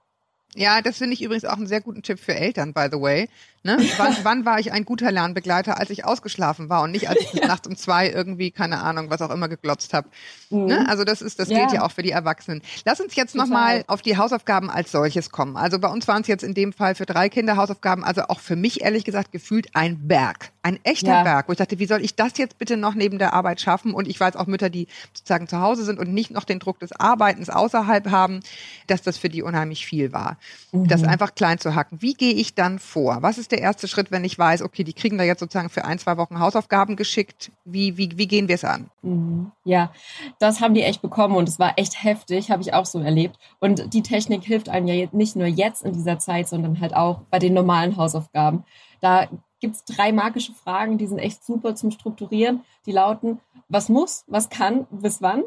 [0.56, 3.30] Ja, das finde ich übrigens auch einen sehr guten Tipp für Eltern, by the way.
[3.62, 3.78] Ne?
[3.98, 7.34] Wann, wann war ich ein guter Lernbegleiter, als ich ausgeschlafen war und nicht, als ich
[7.42, 7.48] ja.
[7.48, 10.08] nachts um zwei irgendwie, keine Ahnung, was auch immer geglotzt habe.
[10.50, 10.66] Mhm.
[10.66, 10.86] Ne?
[10.88, 11.60] Also das ist, das ja.
[11.60, 12.62] gilt ja auch für die Erwachsenen.
[12.86, 15.58] Lass uns jetzt nochmal auf die Hausaufgaben als solches kommen.
[15.58, 18.40] Also bei uns waren es jetzt in dem Fall für drei Kinder Hausaufgaben, also auch
[18.40, 20.52] für mich ehrlich gesagt gefühlt ein Berg.
[20.62, 21.24] Ein echter ja.
[21.24, 23.94] Berg, wo ich dachte, wie soll ich das jetzt bitte noch neben der Arbeit schaffen?
[23.94, 26.80] Und ich weiß auch Mütter, die sozusagen zu Hause sind und nicht noch den Druck
[26.80, 28.40] des Arbeitens außerhalb haben,
[28.88, 30.38] dass das für die unheimlich viel war.
[30.72, 30.88] Mhm.
[30.88, 32.02] Das einfach klein zu hacken.
[32.02, 33.22] Wie gehe ich dann vor?
[33.22, 35.70] Was ist ist der erste Schritt, wenn ich weiß, okay, die kriegen da jetzt sozusagen
[35.70, 37.52] für ein, zwei Wochen Hausaufgaben geschickt?
[37.66, 38.92] Wie, wie, wie gehen wir es an?
[39.02, 39.52] Mhm.
[39.64, 39.92] Ja,
[40.38, 43.38] das haben die echt bekommen und es war echt heftig, habe ich auch so erlebt.
[43.60, 47.22] Und die Technik hilft einem ja nicht nur jetzt in dieser Zeit, sondern halt auch
[47.32, 48.64] bei den normalen Hausaufgaben.
[49.02, 49.28] Da
[49.60, 52.62] gibt es drei magische Fragen, die sind echt super zum Strukturieren.
[52.86, 55.44] Die lauten, was muss, was kann, bis wann?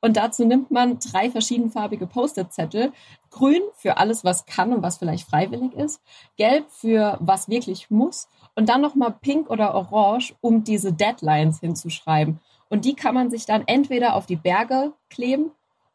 [0.00, 2.92] Und dazu nimmt man drei verschiedenfarbige Post-it-Zettel.
[3.30, 6.00] Grün für alles, was kann und was vielleicht freiwillig ist.
[6.36, 8.28] Gelb für was wirklich muss.
[8.54, 12.40] Und dann nochmal pink oder orange, um diese Deadlines hinzuschreiben.
[12.68, 15.52] Und die kann man sich dann entweder auf die Berge kleben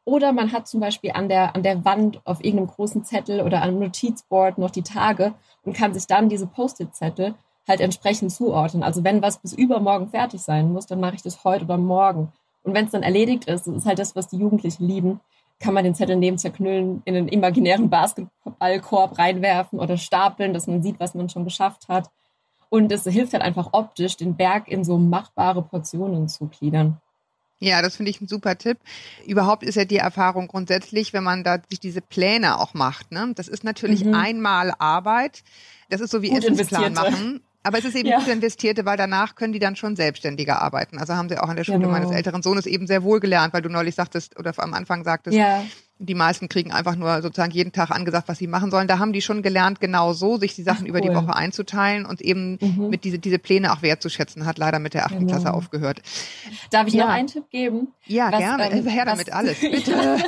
[0.07, 3.61] oder man hat zum Beispiel an der, an der Wand auf irgendeinem großen Zettel oder
[3.61, 5.33] einem Notizboard noch die Tage
[5.65, 7.35] und kann sich dann diese Post-it-Zettel
[7.67, 8.83] halt entsprechend zuordnen.
[8.83, 12.31] Also wenn was bis übermorgen fertig sein muss, dann mache ich das heute oder morgen.
[12.67, 15.21] Und wenn es dann erledigt ist, das ist halt das, was die Jugendlichen lieben,
[15.57, 20.83] kann man den Zettel neben zerknüllen, in einen imaginären Basketballkorb reinwerfen oder stapeln, dass man
[20.83, 22.11] sieht, was man schon geschafft hat.
[22.67, 26.97] Und es hilft halt einfach optisch, den Berg in so machbare Portionen zu gliedern.
[27.59, 28.79] Ja, das finde ich ein super Tipp.
[29.25, 33.13] Überhaupt ist ja die Erfahrung grundsätzlich, wenn man da sich diese Pläne auch macht.
[33.13, 33.31] Ne?
[33.33, 34.13] Das ist natürlich Mhm.
[34.13, 35.41] einmal Arbeit.
[35.89, 37.41] Das ist so wie Essensplan machen.
[37.67, 38.19] Aber es ist eben Ja.
[38.19, 40.97] gut investierte, weil danach können die dann schon selbstständiger arbeiten.
[40.99, 41.91] Also haben sie auch an der Schule Genau.
[41.91, 45.37] meines älteren Sohnes eben sehr wohl gelernt, weil du neulich sagtest oder am Anfang sagtest,
[45.37, 45.63] Ja,
[45.99, 48.87] die meisten kriegen einfach nur sozusagen jeden Tag angesagt, was sie machen sollen.
[48.87, 51.15] Da haben die schon gelernt, genau so, sich die Sachen Ach, über die cool.
[51.15, 52.89] Woche einzuteilen und eben Mhm.
[52.89, 54.45] mit diese, diese Pläne auch wertzuschätzen.
[54.45, 55.31] Hat leider mit der achten Genau.
[55.33, 56.01] Klasse aufgehört.
[56.71, 57.05] darf ich Ja.
[57.07, 57.87] noch einen Tipp geben?
[58.05, 58.71] Ja, Was, gerne.
[58.71, 59.59] ähm, Her damit alles.
[59.61, 60.19] Bitte.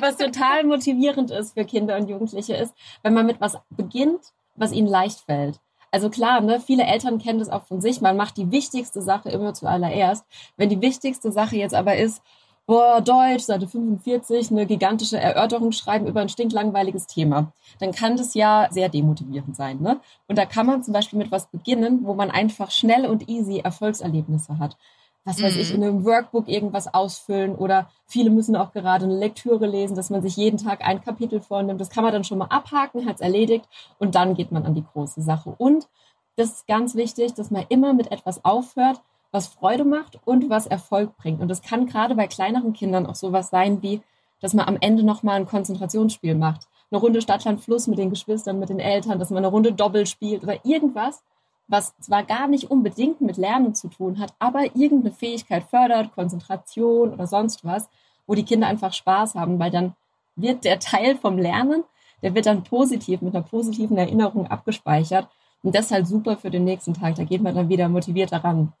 [0.00, 4.20] was total motivierend ist für Kinder und Jugendliche ist, wenn man mit was beginnt,
[4.56, 5.58] was ihnen leicht fällt.
[5.90, 8.00] Also klar, ne, viele Eltern kennen das auch von sich.
[8.00, 10.24] Man macht die wichtigste Sache immer zuallererst.
[10.56, 12.22] Wenn die wichtigste Sache jetzt aber ist,
[12.66, 18.34] boah, Deutsch, Seite 45, eine gigantische Erörterung schreiben über ein stinklangweiliges Thema, dann kann das
[18.34, 19.80] ja sehr demotivierend sein.
[19.80, 20.00] Ne?
[20.26, 23.58] Und da kann man zum Beispiel mit was beginnen, wo man einfach schnell und easy
[23.58, 24.76] Erfolgserlebnisse hat.
[25.26, 25.60] Was weiß Mhm.
[25.60, 30.08] ich, in einem Workbook irgendwas ausfüllen oder viele müssen auch gerade eine Lektüre lesen, dass
[30.08, 31.80] man sich jeden Tag ein Kapitel vornimmt.
[31.80, 34.84] Das kann man dann schon mal abhaken, hat's erledigt und dann geht man an die
[34.84, 35.54] große Sache.
[35.58, 35.88] Und
[36.36, 39.00] das ist ganz wichtig, dass man immer mit etwas aufhört,
[39.32, 41.40] was Freude macht und was Erfolg bringt.
[41.40, 44.00] Und das kann gerade bei kleineren Kindern auch sowas sein wie,
[44.40, 46.68] dass man am Ende nochmal ein Konzentrationsspiel macht.
[46.90, 50.06] Eine Runde Stadtland Fluss mit den Geschwistern, mit den Eltern, dass man eine Runde Doppel
[50.06, 51.22] spielt oder irgendwas,
[51.68, 57.12] was zwar gar nicht unbedingt mit Lernen zu tun hat, aber irgendeine Fähigkeit fördert, Konzentration
[57.12, 57.88] oder sonst was,
[58.26, 59.94] wo die Kinder einfach Spaß haben, weil dann
[60.36, 61.84] wird der Teil vom Lernen,
[62.22, 65.28] der wird dann positiv, mit einer positiven Erinnerung abgespeichert.
[65.62, 67.16] Und das ist halt super für den nächsten Tag.
[67.16, 68.72] Da geht man dann wieder motiviert daran.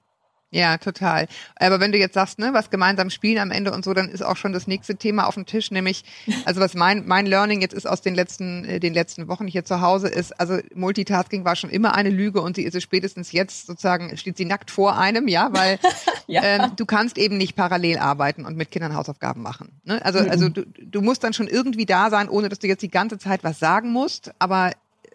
[0.50, 1.26] Ja, total.
[1.56, 4.22] Aber wenn du jetzt sagst, ne, was gemeinsam spielen am Ende und so, dann ist
[4.22, 6.04] auch schon das nächste Thema auf dem Tisch, nämlich,
[6.44, 9.64] also was mein, mein Learning jetzt ist aus den letzten, äh, den letzten Wochen hier
[9.64, 13.32] zu Hause ist, also Multitasking war schon immer eine Lüge und sie ist es spätestens
[13.32, 15.78] jetzt sozusagen, steht sie nackt vor einem, ja, weil
[16.28, 16.42] Ja.
[16.44, 19.80] ähm, du kannst eben nicht parallel arbeiten und mit Kindern Hausaufgaben machen.
[19.84, 20.04] Ne?
[20.04, 20.30] Also, Mhm.
[20.30, 23.18] also du, du musst dann schon irgendwie da sein, ohne dass du jetzt die ganze
[23.18, 24.72] Zeit was sagen musst, aber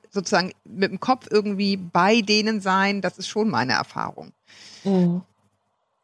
[0.09, 4.33] sozusagen mit dem Kopf irgendwie bei denen sein, das ist schon meine Erfahrung.
[4.83, 5.21] Mhm.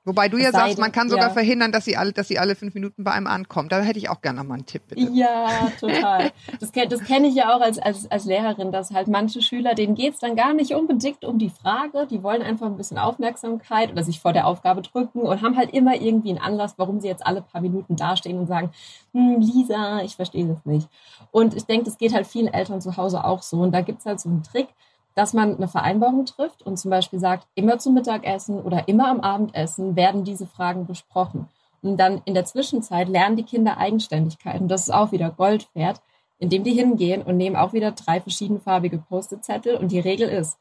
[0.08, 1.34] Wobei du Es ja sei sagst, man kann sogar ja.
[1.34, 3.74] verhindern, dass sie alle, dass sie alle fünf Minuten bei einem ankommt.
[3.74, 5.02] Da hätte ich auch gerne noch mal einen Tipp, bitte.
[5.12, 6.32] Ja, total.
[6.62, 9.96] Das, das kenne ich ja auch als, als, als Lehrerin, dass halt manche Schüler, denen
[9.96, 14.02] geht's dann gar nicht unbedingt um die Frage, die wollen einfach ein bisschen Aufmerksamkeit oder
[14.02, 17.28] sich vor der Aufgabe drücken und haben halt immer irgendwie einen Anlass, warum sie jetzt
[17.28, 18.72] alle paar Minuten dastehen und sagen,
[19.14, 20.88] hm, Lisa, ich verstehe das nicht.
[21.32, 23.58] Und ich denke, das geht halt vielen Eltern zu Hause auch so.
[23.58, 24.70] Und da gibt's halt so einen Trick,
[25.18, 29.22] dass man eine Vereinbarung trifft und zum Beispiel sagt, immer zum Mittagessen oder immer am
[29.22, 31.48] Abendessen werden diese Fragen besprochen.
[31.82, 34.62] Und dann in der Zwischenzeit lernen die Kinder Eigenständigkeit.
[34.62, 36.04] Und das ist auch wieder Gold wert,
[36.38, 39.78] indem die hingehen und nehmen auch wieder drei verschiedenfarbige Post-it-Zettel.
[39.78, 40.60] Und die Regel ist,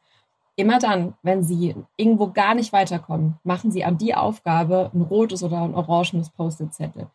[0.57, 5.43] immer dann, wenn sie irgendwo gar nicht weiterkommen, machen sie an die Aufgabe ein rotes
[5.43, 7.09] oder ein orangenes Post-it-Zettel.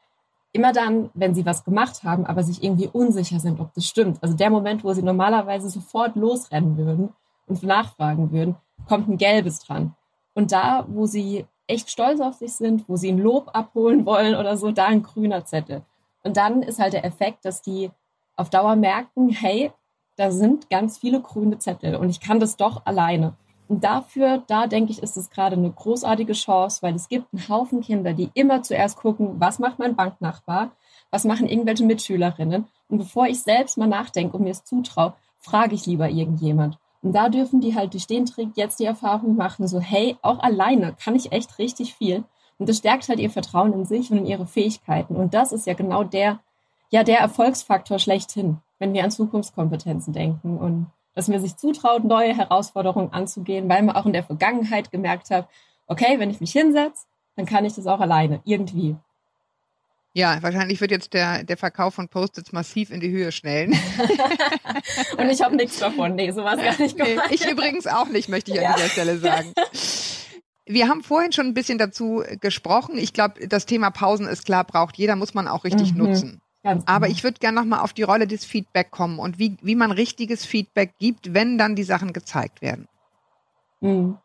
[0.52, 4.20] Immer dann, wenn sie was gemacht haben, aber sich irgendwie unsicher sind, ob das stimmt.
[4.22, 7.10] Also der Moment, wo sie normalerweise sofort losrennen würden
[7.52, 8.56] und nachfragen würden,
[8.88, 9.96] kommt ein gelbes dran.
[10.34, 14.36] Und da, wo sie echt stolz auf sich sind, wo sie ein Lob abholen wollen
[14.36, 15.84] oder so, da ein grüner Zettel.
[16.24, 17.92] Und dann ist halt der Effekt, dass die
[18.36, 19.72] auf Dauer merken, hey,
[20.18, 23.36] da sind ganz viele grüne Zettel und ich kann das doch alleine.
[23.68, 27.48] Und dafür, da denke ich, ist es gerade eine großartige Chance, weil es gibt einen
[27.48, 30.72] Haufen Kinder, die immer zuerst gucken, was macht mein Banknachbar,
[31.10, 32.68] was machen irgendwelche Mitschülerinnen.
[32.90, 36.78] Und bevor ich selbst mal nachdenke und mir es zutraue, frage ich lieber irgendjemand.
[37.02, 40.40] Und da dürfen die halt durch den Trick jetzt die Erfahrung machen, so hey, auch
[40.40, 42.24] alleine kann ich echt richtig viel.
[42.60, 45.16] Und das stärkt halt ihr Vertrauen in sich und in ihre Fähigkeiten.
[45.16, 46.40] Und das ist ja genau der,
[46.92, 52.36] ja, der Erfolgsfaktor schlechthin, wenn wir an Zukunftskompetenzen denken und dass man sich zutraut, neue
[52.36, 55.48] Herausforderungen anzugehen, weil man auch in der Vergangenheit gemerkt hat,
[55.88, 58.96] okay, wenn ich mich hinsetze, dann kann ich das auch alleine, irgendwie.
[60.14, 63.72] Ja, wahrscheinlich wird jetzt der, der Verkauf von Post-its massiv in die Höhe schnellen.
[65.18, 66.16] Und ich habe nichts davon.
[66.16, 67.32] Nee, sowas gar nicht Nee, gemacht.
[67.32, 68.76] ich übrigens auch nicht, möchte ich an Ja.
[68.76, 69.54] dieser Stelle sagen.
[70.66, 72.98] Wir haben vorhin schon ein bisschen dazu gesprochen.
[72.98, 75.98] Ich glaube, das Thema Pausen ist klar, braucht jeder, muss man auch richtig Mhm.
[75.98, 76.42] nutzen.
[76.64, 77.18] Ganz Aber genau.
[77.18, 80.46] ich würde gerne nochmal auf die Rolle des Feedback kommen und wie, wie man richtiges
[80.46, 82.88] Feedback gibt, wenn dann die Sachen gezeigt werden.
[83.80, 84.18] Mhm.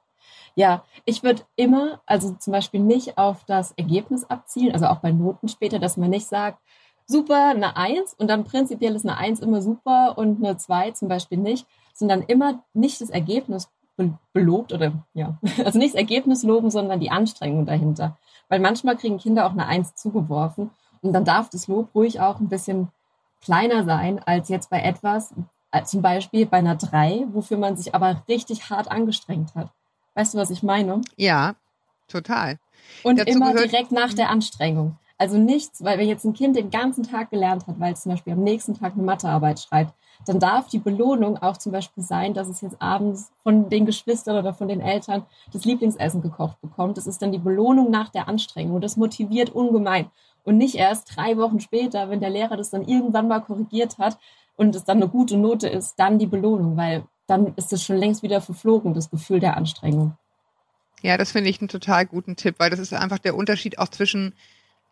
[0.58, 5.12] Ja, ich würde immer, also zum Beispiel nicht auf das Ergebnis abzielen, also auch bei
[5.12, 6.58] Noten später, dass man nicht sagt,
[7.06, 11.08] super, eine Eins und dann prinzipiell ist eine Eins immer super und eine Zwei zum
[11.08, 16.42] Beispiel nicht, sondern immer nicht das Ergebnis be- belobt oder ja, also nicht das Ergebnis
[16.42, 18.16] loben, sondern die Anstrengung dahinter.
[18.48, 20.70] Weil manchmal kriegen Kinder auch eine Eins zugeworfen
[21.02, 22.88] und dann darf das Lob ruhig auch ein bisschen
[23.42, 25.34] kleiner sein als jetzt bei etwas,
[25.70, 29.68] äh, zum Beispiel bei einer Drei, wofür man sich aber richtig hart angestrengt hat.
[30.16, 31.02] Weißt du, was ich meine?
[31.16, 31.56] Ja,
[32.08, 32.58] total.
[33.02, 34.96] Und Dazu immer direkt nach der Anstrengung.
[35.18, 38.12] Also nichts, weil wenn jetzt ein Kind den ganzen Tag gelernt hat, weil es zum
[38.12, 42.32] Beispiel am nächsten Tag eine Mathearbeit schreibt, dann darf die Belohnung auch zum Beispiel sein,
[42.32, 46.96] dass es jetzt abends von den Geschwistern oder von den Eltern das Lieblingsessen gekocht bekommt.
[46.96, 48.76] Das ist dann die Belohnung nach der Anstrengung.
[48.76, 50.10] Und das motiviert ungemein.
[50.44, 54.16] Und nicht erst drei Wochen später, wenn der Lehrer das dann irgendwann mal korrigiert hat
[54.56, 57.96] und es dann eine gute Note ist, dann die Belohnung, weil dann ist es schon
[57.96, 60.16] längst wieder verflogen, das Gefühl der Anstrengung.
[61.02, 63.88] Ja, das finde ich einen total guten Tipp, weil das ist einfach der Unterschied auch
[63.88, 64.34] zwischen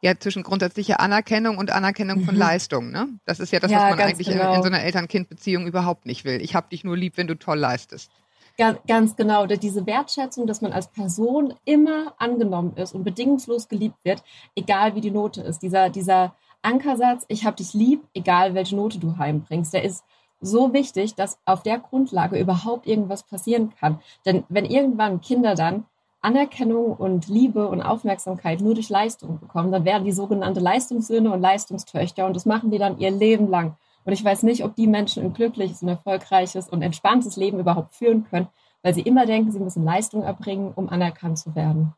[0.02, 2.40] ja zwischen grundsätzlicher Anerkennung und Anerkennung von Mhm.
[2.40, 2.90] Leistung.
[2.90, 3.08] Ne?
[3.24, 4.54] Das ist ja das, Ja, was man ganz eigentlich in, genau.
[4.54, 6.42] in so einer Eltern-Kind-Beziehung überhaupt nicht will.
[6.42, 8.10] Ich habe dich nur lieb, wenn du toll leistest.
[8.58, 13.96] Ga- Ganz genau, diese Wertschätzung, dass man als Person immer angenommen ist und bedingungslos geliebt
[14.04, 14.22] wird,
[14.54, 15.60] egal wie die Note ist.
[15.62, 20.04] Dieser, dieser Ankersatz, ich habe dich lieb, egal welche Note du heimbringst, der ist
[20.44, 24.00] so wichtig, dass auf der Grundlage überhaupt irgendwas passieren kann.
[24.26, 25.84] Denn wenn irgendwann Kinder dann
[26.20, 31.40] Anerkennung und Liebe und Aufmerksamkeit nur durch Leistung bekommen, dann werden die sogenannte Leistungssöhne und
[31.40, 33.76] Leistungstöchter und das machen die dann ihr Leben lang.
[34.04, 37.94] Und ich weiß nicht, ob die Menschen ein glückliches und erfolgreiches und entspanntes Leben überhaupt
[37.94, 38.48] führen können,
[38.82, 41.94] weil sie immer denken, sie müssen Leistung erbringen, um anerkannt zu werden.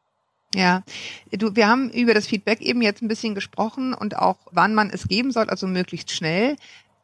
[0.55, 0.83] Ja,
[1.33, 4.91] du, wir haben über das Feedback eben jetzt ein bisschen gesprochen und auch, wann man
[4.91, 6.57] es geben soll, also möglichst schnell.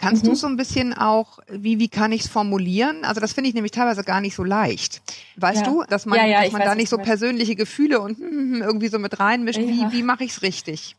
[0.03, 0.31] Kannst Mhm.
[0.31, 3.05] du so ein bisschen auch, wie, wie kann ich es formulieren?
[3.05, 5.01] Also das finde ich nämlich teilweise gar nicht so leicht.
[5.37, 5.73] Weißt Ja.
[5.73, 8.29] du, dass man, Ja, ja, dass man weiß, da nicht so persönliche Gefühle und hm,
[8.29, 9.61] hm, hm, irgendwie so mit reinmischt.
[9.61, 10.97] Wie, wie mache ich es richtig?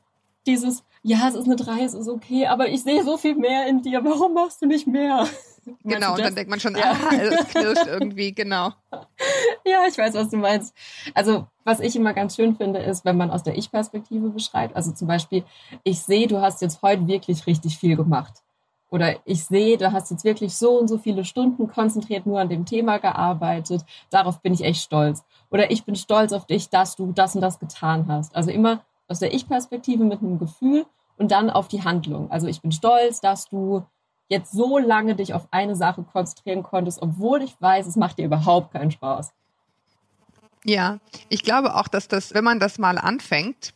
[0.47, 3.67] Dieses, ja, es ist eine 3, es ist okay, aber ich sehe so viel mehr
[3.67, 5.27] in dir, warum machst du nicht mehr?
[5.85, 6.91] Genau, und dann denkt man schon, Ja.
[6.91, 8.73] ah, es knirscht irgendwie, genau.
[9.65, 10.73] Ja, ich weiß, was du meinst.
[11.13, 14.75] Also, was ich immer ganz schön finde, ist, wenn man aus der Ich-Perspektive beschreibt.
[14.75, 15.45] Also zum Beispiel,
[15.85, 18.42] ich sehe, du hast jetzt heute wirklich richtig viel gemacht.
[18.93, 22.47] Oder ich sehe, du hast jetzt wirklich so und so viele Stunden konzentriert nur an
[22.47, 23.83] dem Thema gearbeitet.
[24.11, 25.23] Darauf bin ich echt stolz.
[25.49, 28.35] Oder ich bin stolz auf dich, dass du das und das getan hast.
[28.35, 30.85] Also immer aus der Ich-Perspektive mit einem Gefühl
[31.17, 32.29] und dann auf die Handlung.
[32.29, 33.83] Also ich bin stolz, dass du
[34.29, 38.25] jetzt so lange dich auf eine Sache konzentrieren konntest, obwohl ich weiß, es macht dir
[38.25, 39.33] überhaupt keinen Spaß.
[40.65, 43.73] Ja, ich glaube auch, dass das, wenn man das mal anfängt,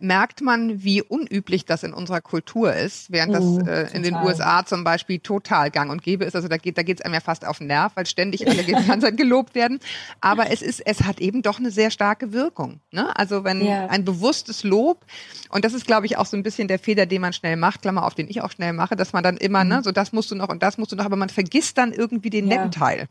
[0.00, 4.14] merkt man, wie unüblich das in unserer Kultur ist, während das Mhm, äh, in den.
[4.16, 6.34] USA zum Beispiel total gang und gäbe ist.
[6.34, 8.72] Also da geht da geht's einem ja fast auf den Nerv, weil ständig alle die
[8.72, 9.78] ganze Zeit gelobt werden.
[10.20, 12.80] Aber es ist, es hat eben doch eine sehr starke Wirkung.
[12.90, 13.14] Ne?
[13.16, 13.86] Also wenn Ja.
[13.86, 15.04] ein bewusstes Lob,
[15.50, 17.82] und das ist, glaube ich, auch so ein bisschen der Fehler, den man schnell macht,
[17.82, 20.30] Klammer auf, den ich auch schnell mache, dass man dann immer, ne, so das musst
[20.30, 22.50] du noch und das musst du noch, aber man vergisst dann irgendwie den Mhm.
[22.50, 22.56] Ja.
[22.58, 23.06] netten Teil.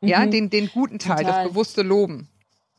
[0.00, 0.30] Ja, Mhm.
[0.32, 1.44] den, den guten Teil, Total.
[1.44, 2.28] das bewusste Loben.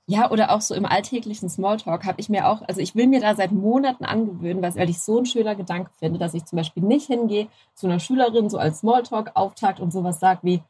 [0.05, 3.21] Ja, oder auch so im alltäglichen Smalltalk habe ich mir auch, also ich will mir
[3.21, 6.83] da seit Monaten angewöhnen, weil ich so ein schöner Gedanke finde, dass ich zum Beispiel
[6.83, 10.61] nicht hingehe zu einer Schülerin so als Smalltalk auftakt und sowas sagt wie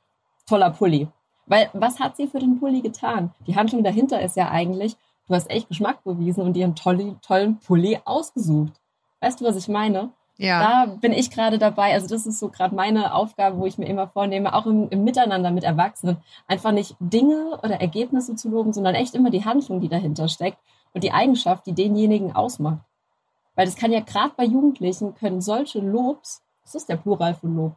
[0.45, 1.07] toller Pulli.
[1.47, 3.33] Weil was hat sie für den Pulli getan?
[3.47, 4.95] Die Handlung dahinter ist ja eigentlich,
[5.27, 8.73] du hast echt Geschmack bewiesen und dir einen tollen, tollen Pulli ausgesucht.
[9.19, 10.11] Weißt du, was ich meine?
[10.43, 10.59] Ja.
[10.59, 11.93] Da bin ich gerade dabei.
[11.93, 15.05] Also das ist so gerade meine Aufgabe, wo ich mir immer vornehme, auch im, im
[15.05, 19.79] Miteinander mit Erwachsenen, einfach nicht Dinge oder Ergebnisse zu loben, sondern echt immer die Handlung,
[19.79, 20.57] die dahinter steckt
[20.93, 22.81] und die Eigenschaft, die denjenigen ausmacht.
[23.55, 27.55] Weil das kann ja gerade bei Jugendlichen können solche Lobs, was ist der Plural von
[27.55, 27.75] Lob?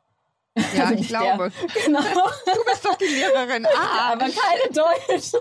[0.74, 1.52] Ja, Also ich glaube.
[1.52, 2.00] Der, genau.
[2.00, 3.64] Du bist doch die Lehrerin.
[3.76, 5.33] Ah, aber keine Deutsch.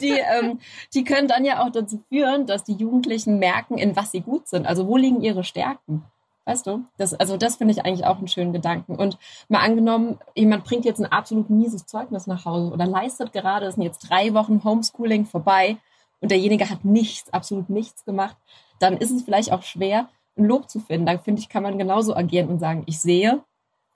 [0.00, 0.60] Die, ähm,
[0.94, 4.46] die können dann ja auch dazu führen, dass die Jugendlichen merken, in was sie gut
[4.46, 4.66] sind.
[4.66, 6.04] Also wo liegen ihre Stärken?
[6.44, 6.84] Weißt du?
[6.96, 8.96] Das, also das finde ich eigentlich auch einen schönen Gedanken.
[8.96, 9.16] Und
[9.48, 13.76] mal angenommen, jemand bringt jetzt ein absolut mieses Zeugnis nach Hause oder leistet gerade, es
[13.76, 15.76] sind jetzt drei Wochen Homeschooling vorbei
[16.20, 18.36] und derjenige hat nichts, absolut nichts gemacht,
[18.80, 21.06] dann ist es vielleicht auch schwer, ein Lob zu finden.
[21.06, 23.42] Da finde ich, kann man genauso agieren und sagen, ich sehe,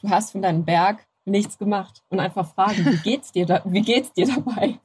[0.01, 3.83] du hast von deinem Berg nichts gemacht und einfach fragen, wie geht's dir da, wie
[3.83, 4.79] geht's dir dabei?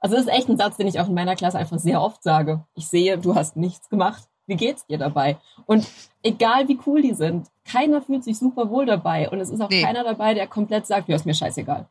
[0.00, 2.22] Also das ist echt ein Satz, den ich auch in meiner Klasse einfach sehr oft
[2.22, 2.64] sage.
[2.74, 4.28] Ich sehe, du hast nichts gemacht.
[4.46, 5.36] Wie geht's dir dabei?
[5.66, 5.86] Und
[6.22, 9.70] egal wie cool die sind, keiner fühlt sich super wohl dabei und es ist auch
[9.70, 9.82] Nee.
[9.82, 11.86] keiner dabei, der komplett sagt, ja, ist mir scheißegal.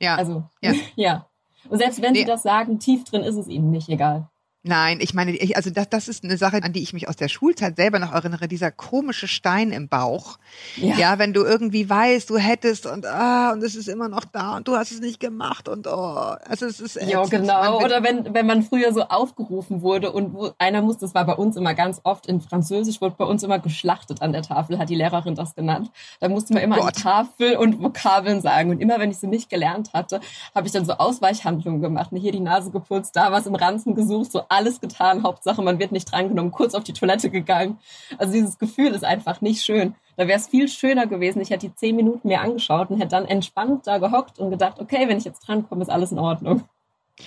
[0.00, 0.14] ja.
[0.16, 0.72] Also, Ja.
[0.96, 1.26] ja.
[1.68, 2.20] Und selbst wenn Nee.
[2.20, 4.28] sie das sagen, tief drin ist es ihnen nicht egal.
[4.66, 7.16] Nein, ich meine, ich, also das, das ist eine Sache, an die ich mich aus
[7.16, 10.38] der Schulzeit selber noch erinnere, dieser komische Stein im Bauch.
[10.76, 14.56] Ja, wenn du irgendwie weißt, du hättest und ah, und es ist immer noch da
[14.56, 17.84] und du hast es nicht gemacht und oh, also es ist Ja, genau.
[17.84, 21.34] Oder wenn, wenn man früher so aufgerufen wurde und wo, einer muss, das war bei
[21.34, 24.88] uns immer ganz oft, in Französisch wurde bei uns immer geschlachtet an der Tafel, hat
[24.88, 25.90] die Lehrerin das genannt.
[26.20, 26.96] Da musste man immer an Gott.
[26.96, 28.70] die Tafel und Vokabeln sagen.
[28.70, 30.20] Und immer wenn ich sie nicht gelernt hatte,
[30.54, 32.10] habe ich dann so Ausweichhandlungen gemacht.
[32.14, 35.22] Hier die Nase geputzt, da was im Ranzen gesucht, so alles getan.
[35.22, 37.78] Hauptsache, man wird nicht drangenommen, kurz auf die Toilette gegangen.
[38.18, 39.94] Also dieses Gefühl ist einfach nicht schön.
[40.16, 41.40] Da wäre es viel schöner gewesen.
[41.40, 44.78] Ich hätte die zehn Minuten mir angeschaut und hätte dann entspannt da gehockt und gedacht,
[44.80, 46.62] okay, wenn ich jetzt drankomme, ist alles in Ordnung.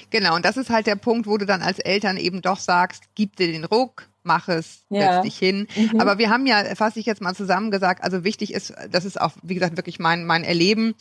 [0.09, 3.03] Genau, und das ist halt der Punkt, wo du dann als Eltern eben doch sagst,
[3.15, 5.13] gib dir den Ruck, mach es, Ja.
[5.13, 5.67] setz dich hin.
[5.75, 6.01] Mhm.
[6.01, 9.19] Aber wir haben ja, fasse ich jetzt mal zusammen gesagt, also wichtig ist, das ist
[9.19, 10.93] auch, wie gesagt, wirklich mein, mein Erleben.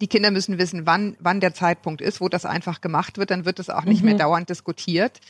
[0.00, 3.30] Die Kinder müssen wissen, wann, wann der Zeitpunkt ist, wo das einfach gemacht wird.
[3.30, 4.08] Dann wird es auch nicht Mhm.
[4.08, 5.20] mehr dauernd diskutiert.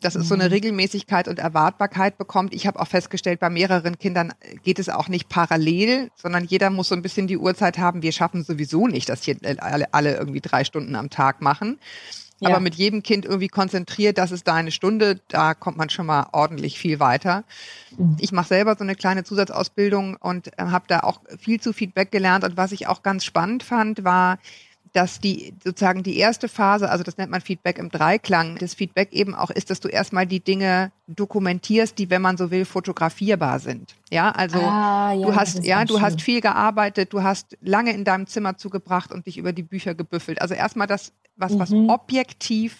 [0.00, 2.54] Dass es so eine Regelmäßigkeit und Erwartbarkeit bekommt.
[2.54, 4.32] Ich habe auch festgestellt, bei mehreren Kindern
[4.62, 8.02] geht es auch nicht parallel, sondern jeder muss so ein bisschen die Uhrzeit haben.
[8.02, 11.78] Wir schaffen sowieso nicht, dass hier alle, alle irgendwie drei Stunden am Tag machen.
[12.40, 12.50] Ja.
[12.50, 16.06] Aber mit jedem Kind irgendwie konzentriert, das ist da eine Stunde, da kommt man schon
[16.06, 17.42] mal ordentlich viel weiter.
[17.96, 18.16] Mhm.
[18.20, 22.12] Ich mache selber so eine kleine Zusatzausbildung und äh, habe da auch viel zu Feedback
[22.12, 22.44] gelernt.
[22.44, 24.38] Und was ich auch ganz spannend fand, war,
[24.92, 29.12] dass die sozusagen die erste Phase, also das nennt man Feedback im Dreiklang, das Feedback
[29.12, 33.58] eben auch ist, dass du erstmal die Dinge dokumentierst, die, wenn man so will, fotografierbar
[33.58, 33.94] sind.
[34.10, 36.02] Ja, also Ah, ja, du hast, ja, du schön.
[36.02, 39.94] hast viel gearbeitet, du hast lange in deinem Zimmer zugebracht und dich über die Bücher
[39.94, 40.40] gebüffelt.
[40.40, 41.88] Also erstmal das, was, was Mhm.
[41.90, 42.78] objektiv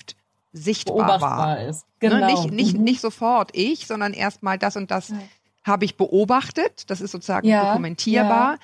[0.52, 1.60] sichtbar war.
[1.62, 1.84] ist.
[2.00, 2.16] Genau.
[2.18, 2.26] Ne?
[2.26, 2.84] Nicht, nicht, Mhm.
[2.84, 5.18] nicht sofort ich, sondern erstmal das und das Ja.
[5.64, 6.90] habe ich beobachtet.
[6.90, 8.58] Das ist sozusagen Ja, dokumentierbar.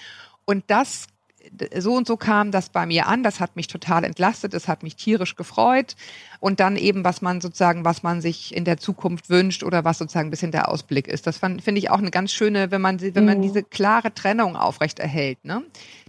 [0.46, 1.07] Und das,
[1.76, 3.22] so und so kam das bei mir an.
[3.22, 4.54] Das hat mich total entlastet.
[4.54, 5.94] Das hat mich tierisch gefreut.
[6.40, 9.98] Und dann eben, was man sozusagen, was man sich in der Zukunft wünscht oder was
[9.98, 11.26] sozusagen ein bisschen der Ausblick ist.
[11.26, 13.42] Das finde ich auch eine ganz schöne, wenn man, wenn man Mhm.
[13.42, 15.62] diese klare Trennung aufrechterhält, ne?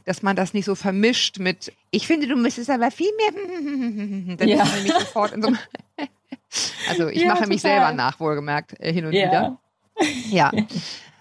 [0.05, 4.47] Dass man das nicht so vermischt mit, ich finde, du müsstest aber viel mehr, dann
[4.47, 4.63] Ja.
[4.63, 5.57] ist man nämlich sofort in so einem,
[6.89, 7.79] also ich Ja, mache mich total.
[7.79, 9.57] selber nach, wohlgemerkt, äh, hin und wieder.
[10.29, 10.51] Ja.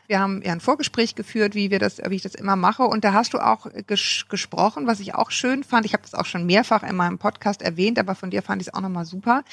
[0.06, 2.84] Wir haben ja ein Vorgespräch geführt, wie wir das, wie ich das immer mache.
[2.84, 5.86] Und da hast du auch ges gesprochen, was ich auch schön fand.
[5.86, 8.68] Ich habe das auch schon mehrfach in meinem Podcast erwähnt, aber von dir fand ich
[8.68, 9.44] es auch nochmal super.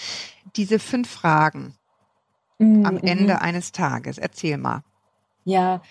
[0.55, 1.75] Diese fünf Fragen
[2.61, 2.97] Mhm, am.
[2.99, 4.17] Ende eines Tages.
[4.17, 4.83] Erzähl mal.
[5.43, 5.81] Ja,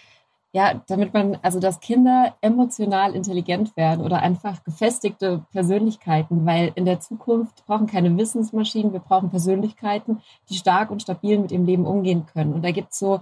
[0.53, 6.85] ja, damit man, also dass Kinder emotional intelligent werden oder einfach gefestigte Persönlichkeiten, weil in
[6.85, 11.87] der Zukunft brauchen keine Wissensmaschinen, wir brauchen Persönlichkeiten, die stark und stabil mit ihrem Leben
[11.87, 12.53] umgehen können.
[12.53, 13.21] Und da gibt's so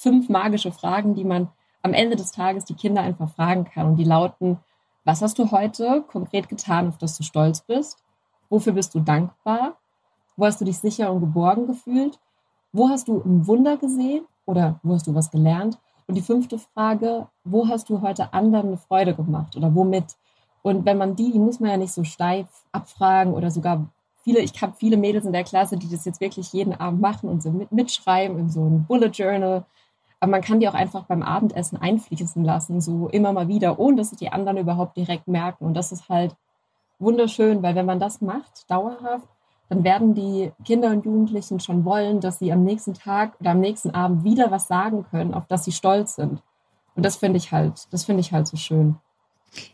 [0.00, 1.48] fünf magische Fragen, die man
[1.82, 3.86] am Ende des Tages die Kinder einfach fragen kann.
[3.86, 4.58] Und die lauten,
[5.04, 7.98] was hast du heute konkret getan, auf das du stolz bist?
[8.48, 9.76] Wofür bist du dankbar?
[10.36, 12.18] Wo hast du dich sicher und geborgen gefühlt?
[12.72, 15.78] Wo hast du ein Wunder gesehen oder wo hast du was gelernt?
[16.06, 20.16] Und die fünfte Frage, wo hast du heute anderen eine Freude gemacht oder womit?
[20.62, 23.86] Und wenn man die, die muss man ja nicht so steif abfragen oder sogar
[24.22, 27.28] viele, ich habe viele Mädels in der Klasse, die das jetzt wirklich jeden Abend machen
[27.28, 29.64] und so mit, mitschreiben in so ein Bullet Journal.
[30.20, 33.96] Aber man kann die auch einfach beim Abendessen einfließen lassen, so immer mal wieder, ohne
[33.96, 35.64] dass es die anderen überhaupt direkt merken.
[35.64, 36.36] Und das ist halt
[36.98, 39.26] wunderschön, weil wenn man das macht, dauerhaft,
[39.70, 43.60] dann werden die Kinder und Jugendlichen schon wollen, dass sie am nächsten Tag oder am
[43.60, 46.42] nächsten Abend wieder was sagen können, auf das sie stolz sind.
[46.96, 48.96] Und das finde ich halt, das finde ich halt so schön.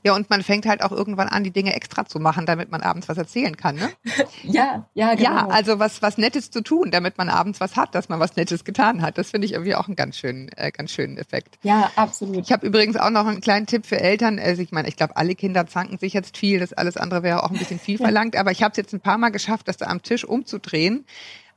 [0.02, 2.80] Ja, und man fängt halt auch irgendwann an, die Dinge extra zu machen, damit man
[2.80, 3.90] abends was erzählen kann, ne?
[4.42, 5.30] Ja, ja, genau.
[5.30, 8.36] Ja, also was, was Nettes zu tun, damit man abends was hat, dass man was
[8.36, 9.18] Nettes getan hat.
[9.18, 11.58] Das finde ich irgendwie auch einen ganz schönen, äh, ganz schönen Effekt.
[11.62, 12.44] ja, absolut.
[12.44, 14.38] Ich habe übrigens auch noch einen kleinen Tipp für Eltern.
[14.38, 16.60] Also ich meine, ich glaube, alle Kinder zanken sich jetzt viel.
[16.60, 18.36] Das alles andere wäre auch ein bisschen viel verlangt.
[18.36, 21.04] Aber ich habe es jetzt ein paar Mal geschafft, das da am Tisch umzudrehen,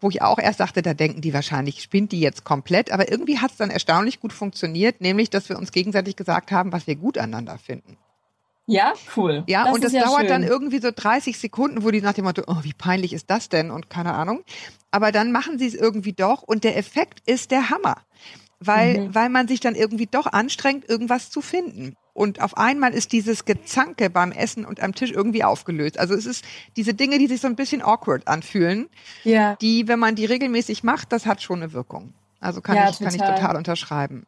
[0.01, 2.91] wo ich auch erst dachte, da denken die wahrscheinlich, spinnt die jetzt komplett.
[2.91, 6.71] Aber irgendwie hat es dann erstaunlich gut funktioniert, nämlich, dass wir uns gegenseitig gesagt haben,
[6.71, 7.97] was wir gut aneinander finden.
[8.71, 9.43] Ja, cool.
[9.47, 10.27] Ja, und das ja dauert schön.
[10.29, 13.49] dann irgendwie so 30 Sekunden, wo die nach dem Motto, oh, wie peinlich ist das
[13.49, 13.71] denn?
[13.71, 14.43] Und keine Ahnung.
[14.91, 17.97] Aber dann machen sie es irgendwie doch und der Effekt ist der Hammer.
[18.60, 19.15] Weil, Mhm.
[19.15, 21.95] weil man sich dann irgendwie doch anstrengt, irgendwas zu finden.
[22.13, 25.97] Und auf einmal ist dieses Gezanke beim Essen und am Tisch irgendwie aufgelöst.
[25.97, 26.43] Also es ist
[26.75, 28.89] diese Dinge, die sich so ein bisschen awkward anfühlen,
[29.23, 32.13] Ja, die, wenn man die regelmäßig macht, das hat schon eine Wirkung.
[32.41, 34.25] Also kann, Ja, ich, kann ich total unterschreiben.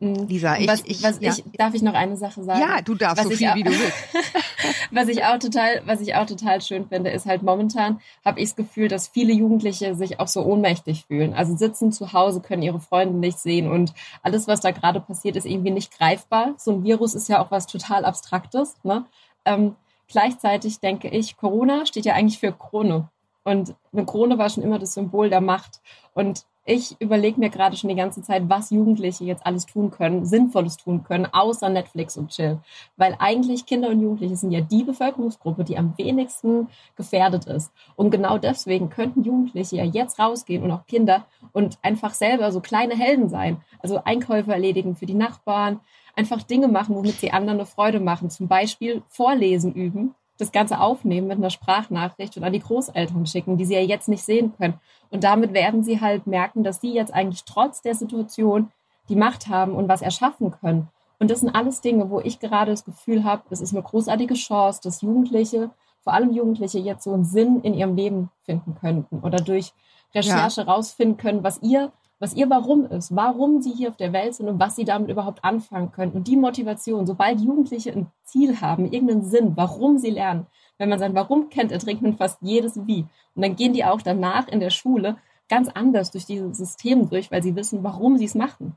[0.00, 1.30] Lisa, ich, was, ich, was ja.
[1.30, 2.58] ich, darf ich noch eine Sache sagen?
[2.58, 3.98] ja, du darfst was so viel, auch- wie du willst.
[4.90, 8.48] was ich auch total, was ich auch total schön finde, ist halt momentan habe ich
[8.48, 11.34] das Gefühl, dass viele Jugendliche sich auch so ohnmächtig fühlen.
[11.34, 15.36] Also sitzen zu Hause, können ihre Freunde nicht sehen und alles, was da gerade passiert,
[15.36, 16.54] ist irgendwie nicht greifbar.
[16.56, 18.76] So ein Virus ist ja auch was total Abstraktes.
[18.82, 19.04] Ne?
[19.44, 19.76] Ähm,
[20.08, 23.10] gleichzeitig denke ich, Corona steht ja eigentlich für Krone.
[23.44, 25.80] Und eine Krone war schon immer das Symbol der Macht.
[26.14, 30.26] Und ich überlege mir gerade schon die ganze Zeit, was Jugendliche jetzt alles tun können,
[30.26, 32.58] Sinnvolles tun können, außer Netflix und Chill.
[32.96, 37.72] Weil eigentlich Kinder und Jugendliche sind ja die Bevölkerungsgruppe, die am wenigsten gefährdet ist.
[37.96, 42.60] Und genau deswegen könnten Jugendliche ja jetzt rausgehen und auch Kinder und einfach selber so
[42.60, 43.62] kleine Helden sein.
[43.80, 45.80] Also Einkäufe erledigen für die Nachbarn,
[46.14, 48.30] einfach Dinge machen, womit sie anderen eine Freude machen.
[48.30, 53.56] Zum Beispiel Vorlesen üben, das Ganze aufnehmen mit einer Sprachnachricht und an die Großeltern schicken,
[53.56, 54.80] die sie ja jetzt nicht sehen können.
[55.10, 58.70] Und damit werden sie halt merken, dass sie jetzt eigentlich trotz der Situation
[59.08, 60.88] die Macht haben und was erschaffen können.
[61.18, 64.34] Und das sind alles Dinge, wo ich gerade das Gefühl habe, es ist eine großartige
[64.34, 65.70] Chance, dass Jugendliche
[66.02, 69.72] vor allem Jugendliche jetzt so einen Sinn in ihrem Leben finden könnten oder durch
[70.14, 70.66] Recherche ja.
[70.66, 74.48] rausfinden können, was ihr, was ihr Warum ist, warum sie hier auf der Welt sind
[74.48, 76.12] und was sie damit überhaupt anfangen können.
[76.12, 80.46] Und die Motivation, sobald Jugendliche ein Ziel haben, irgendeinen Sinn, warum sie lernen,
[80.78, 83.06] wenn man sein Warum kennt, ertrinkt man fast jedes Wie.
[83.34, 85.16] Und dann gehen die auch danach in der Schule
[85.48, 88.76] ganz anders durch dieses System durch, weil sie wissen, warum sie es machen.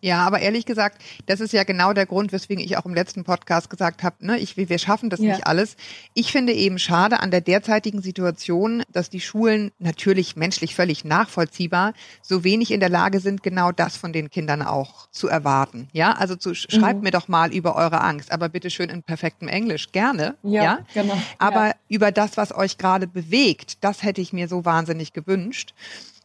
[0.00, 3.24] Ja, aber ehrlich gesagt, das ist ja genau der Grund, weswegen ich auch im letzten
[3.24, 5.32] Podcast gesagt habe, ne, ich, wir schaffen das ja.
[5.32, 5.76] nicht alles.
[6.14, 11.94] Ich finde eben schade an der derzeitigen Situation, dass die Schulen natürlich menschlich völlig nachvollziehbar
[12.22, 15.88] so wenig in der Lage sind, genau das von den Kindern auch zu erwarten.
[15.92, 17.04] Ja, also zu, schreibt mhm.
[17.04, 20.36] mir doch mal über eure Angst, aber bitte schön in perfektem Englisch, gerne.
[20.44, 20.78] Ja, ja?
[20.94, 21.20] genau.
[21.38, 21.74] Aber ja.
[21.88, 25.74] über das, was euch gerade bewegt, das hätte ich mir so wahnsinnig gewünscht.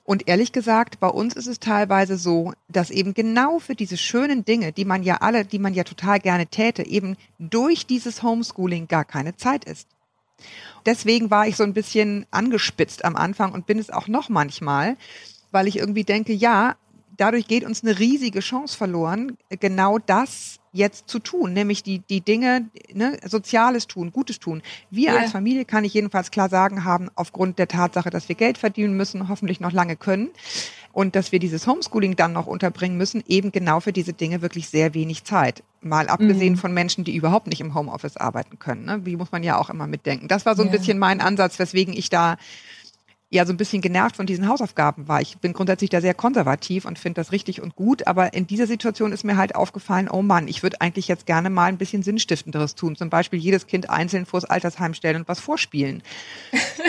[0.05, 4.43] Und ehrlich gesagt, bei uns ist es teilweise so, dass eben genau für diese schönen
[4.43, 8.87] Dinge, die man ja alle, die man ja total gerne täte, eben durch dieses Homeschooling
[8.87, 9.87] gar keine Zeit ist.
[10.85, 14.97] Deswegen war ich so ein bisschen angespitzt am Anfang und bin es auch noch manchmal,
[15.51, 16.75] weil ich irgendwie denke, ja,
[17.15, 22.21] dadurch geht uns eine riesige Chance verloren, genau das jetzt zu tun, nämlich die, die
[22.21, 24.61] Dinge, ne, Soziales tun, Gutes tun.
[24.89, 25.19] Wir ja.
[25.19, 28.97] als Familie, kann ich jedenfalls klar sagen, haben aufgrund der Tatsache, dass wir Geld verdienen
[28.97, 30.29] müssen, hoffentlich noch lange können
[30.91, 34.67] und dass wir dieses Homeschooling dann noch unterbringen müssen, eben genau für diese Dinge wirklich
[34.67, 35.63] sehr wenig Zeit.
[35.81, 36.57] Mal abgesehen mhm.
[36.57, 38.85] von Menschen, die überhaupt nicht im Homeoffice arbeiten können.
[38.85, 39.05] Ne?
[39.05, 40.27] Wie muss man ja auch immer mitdenken.
[40.27, 40.77] Das war so ein ja.
[40.77, 42.37] bisschen mein Ansatz, weswegen ich da
[43.33, 45.21] ja so ein bisschen genervt von diesen Hausaufgaben war.
[45.21, 48.67] Ich bin grundsätzlich da sehr konservativ und finde das richtig und gut, aber in dieser
[48.67, 52.03] Situation ist mir halt aufgefallen, oh Mann, ich würde eigentlich jetzt gerne mal ein bisschen
[52.03, 52.95] Sinnstiftenderes tun.
[52.95, 56.03] Zum Beispiel jedes Kind einzeln vors Altersheim stellen und was vorspielen.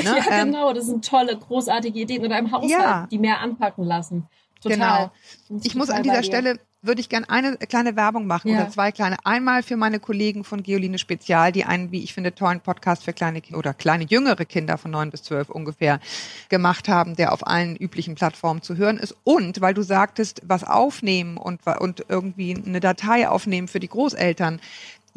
[0.02, 0.16] Ne?
[0.18, 3.06] ja, ähm, genau, das sind tolle, großartige Ideen oder im Haushalt, ja.
[3.10, 4.26] die mehr anpacken lassen.
[4.60, 5.10] Total.
[5.48, 5.60] Genau.
[5.62, 8.60] Ich muss an dieser Stelle würde ich gerne eine kleine Werbung machen ja.
[8.60, 9.16] oder zwei kleine.
[9.24, 13.12] Einmal für meine Kollegen von Geoline Spezial, die einen, wie ich finde, tollen Podcast für
[13.12, 16.00] kleine Kinder oder kleine jüngere Kinder von neun bis zwölf ungefähr
[16.48, 19.16] gemacht haben, der auf allen üblichen Plattformen zu hören ist.
[19.24, 24.60] Und weil du sagtest, was aufnehmen und, und irgendwie eine Datei aufnehmen für die Großeltern.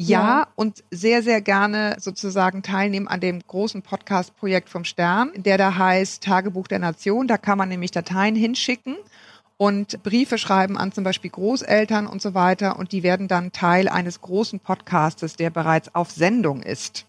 [0.00, 5.58] Ja, ja, und sehr, sehr gerne sozusagen teilnehmen an dem großen Podcast-Projekt vom Stern, der
[5.58, 7.26] da heißt Tagebuch der Nation.
[7.26, 8.96] Da kann man nämlich Dateien hinschicken
[9.58, 12.78] und Briefe schreiben an zum Beispiel Großeltern und so weiter.
[12.78, 17.04] Und die werden dann Teil eines großen Podcastes, der bereits auf Sendung ist.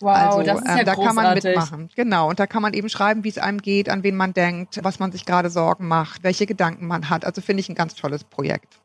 [0.00, 1.06] Wow, also, das ist ja äh, da großartig.
[1.06, 1.90] kann man mitmachen.
[1.94, 2.28] Genau.
[2.30, 4.98] Und da kann man eben schreiben, wie es einem geht, an wen man denkt, was
[4.98, 7.24] man sich gerade Sorgen macht, welche Gedanken man hat.
[7.24, 8.80] Also finde ich ein ganz tolles Projekt.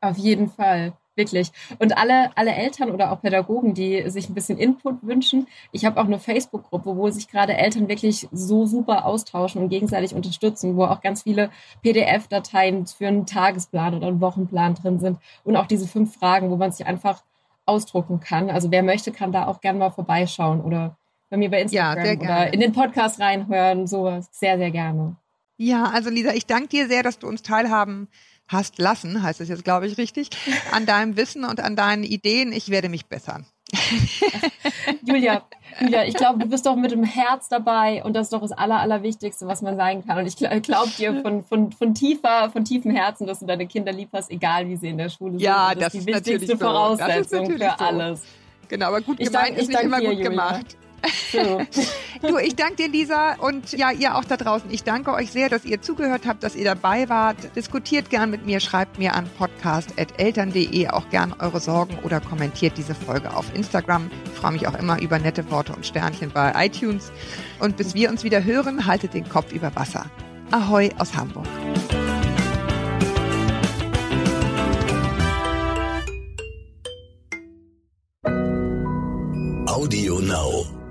[0.00, 0.92] Auf jeden Fall.
[1.14, 1.52] Wirklich.
[1.78, 5.46] Und alle, alle Eltern oder auch Pädagogen, die sich ein bisschen Input wünschen.
[5.70, 10.14] Ich habe auch eine Facebook-Gruppe, wo sich gerade Eltern wirklich so super austauschen und gegenseitig
[10.14, 11.50] unterstützen, wo auch ganz viele
[11.82, 15.18] PDF-Dateien für einen Tagesplan oder einen Wochenplan drin sind.
[15.44, 17.22] Und auch diese fünf Fragen, wo man sich einfach
[17.66, 18.48] ausdrucken kann.
[18.48, 20.96] Also wer möchte, kann da auch gerne mal vorbeischauen oder
[21.28, 23.86] bei mir bei Instagram ja, oder in den Podcast reinhören.
[23.86, 24.28] Sowas.
[24.32, 25.16] Sehr, sehr gerne.
[25.58, 28.08] Ja, also Lisa, ich danke dir sehr, dass du uns teilhaben
[28.52, 30.30] hast lassen, heißt es jetzt, glaube ich, richtig,
[30.70, 32.52] an deinem Wissen und an deinen Ideen.
[32.52, 33.46] Ich werde mich bessern.
[35.06, 35.42] Julia,
[35.80, 38.52] Julia, ich glaube, du bist doch mit dem Herz dabei und das ist doch das
[38.52, 40.18] Aller, Allerwichtigste, was man sein kann.
[40.18, 43.92] Und ich glaube dir von, von, von tiefer, von tiefem Herzen, dass du deine Kinder
[43.92, 45.40] lieb hast, egal wie sie in der Schule sind.
[45.40, 46.58] Ja, das, das ist die wichtigste so.
[46.58, 47.84] Voraussetzung für so.
[47.84, 48.22] alles.
[48.68, 50.30] Genau, aber gut ich gemeint dank, ist nicht immer dir, gut Julia.
[50.30, 50.76] gemacht.
[51.30, 51.62] So.
[52.22, 54.70] du, ich danke dir, Lisa, und ja, ihr auch da draußen.
[54.70, 57.56] Ich danke euch sehr, dass ihr zugehört habt, dass ihr dabei wart.
[57.56, 62.94] Diskutiert gern mit mir, schreibt mir an podcast.eltern.de auch gern eure Sorgen oder kommentiert diese
[62.94, 64.10] Folge auf Instagram.
[64.26, 67.10] Ich freue mich auch immer über nette Worte und Sternchen bei iTunes.
[67.58, 70.06] Und bis wir uns wieder hören, haltet den Kopf über Wasser.
[70.50, 71.46] Ahoi aus Hamburg.
[79.66, 80.81] Audio Now.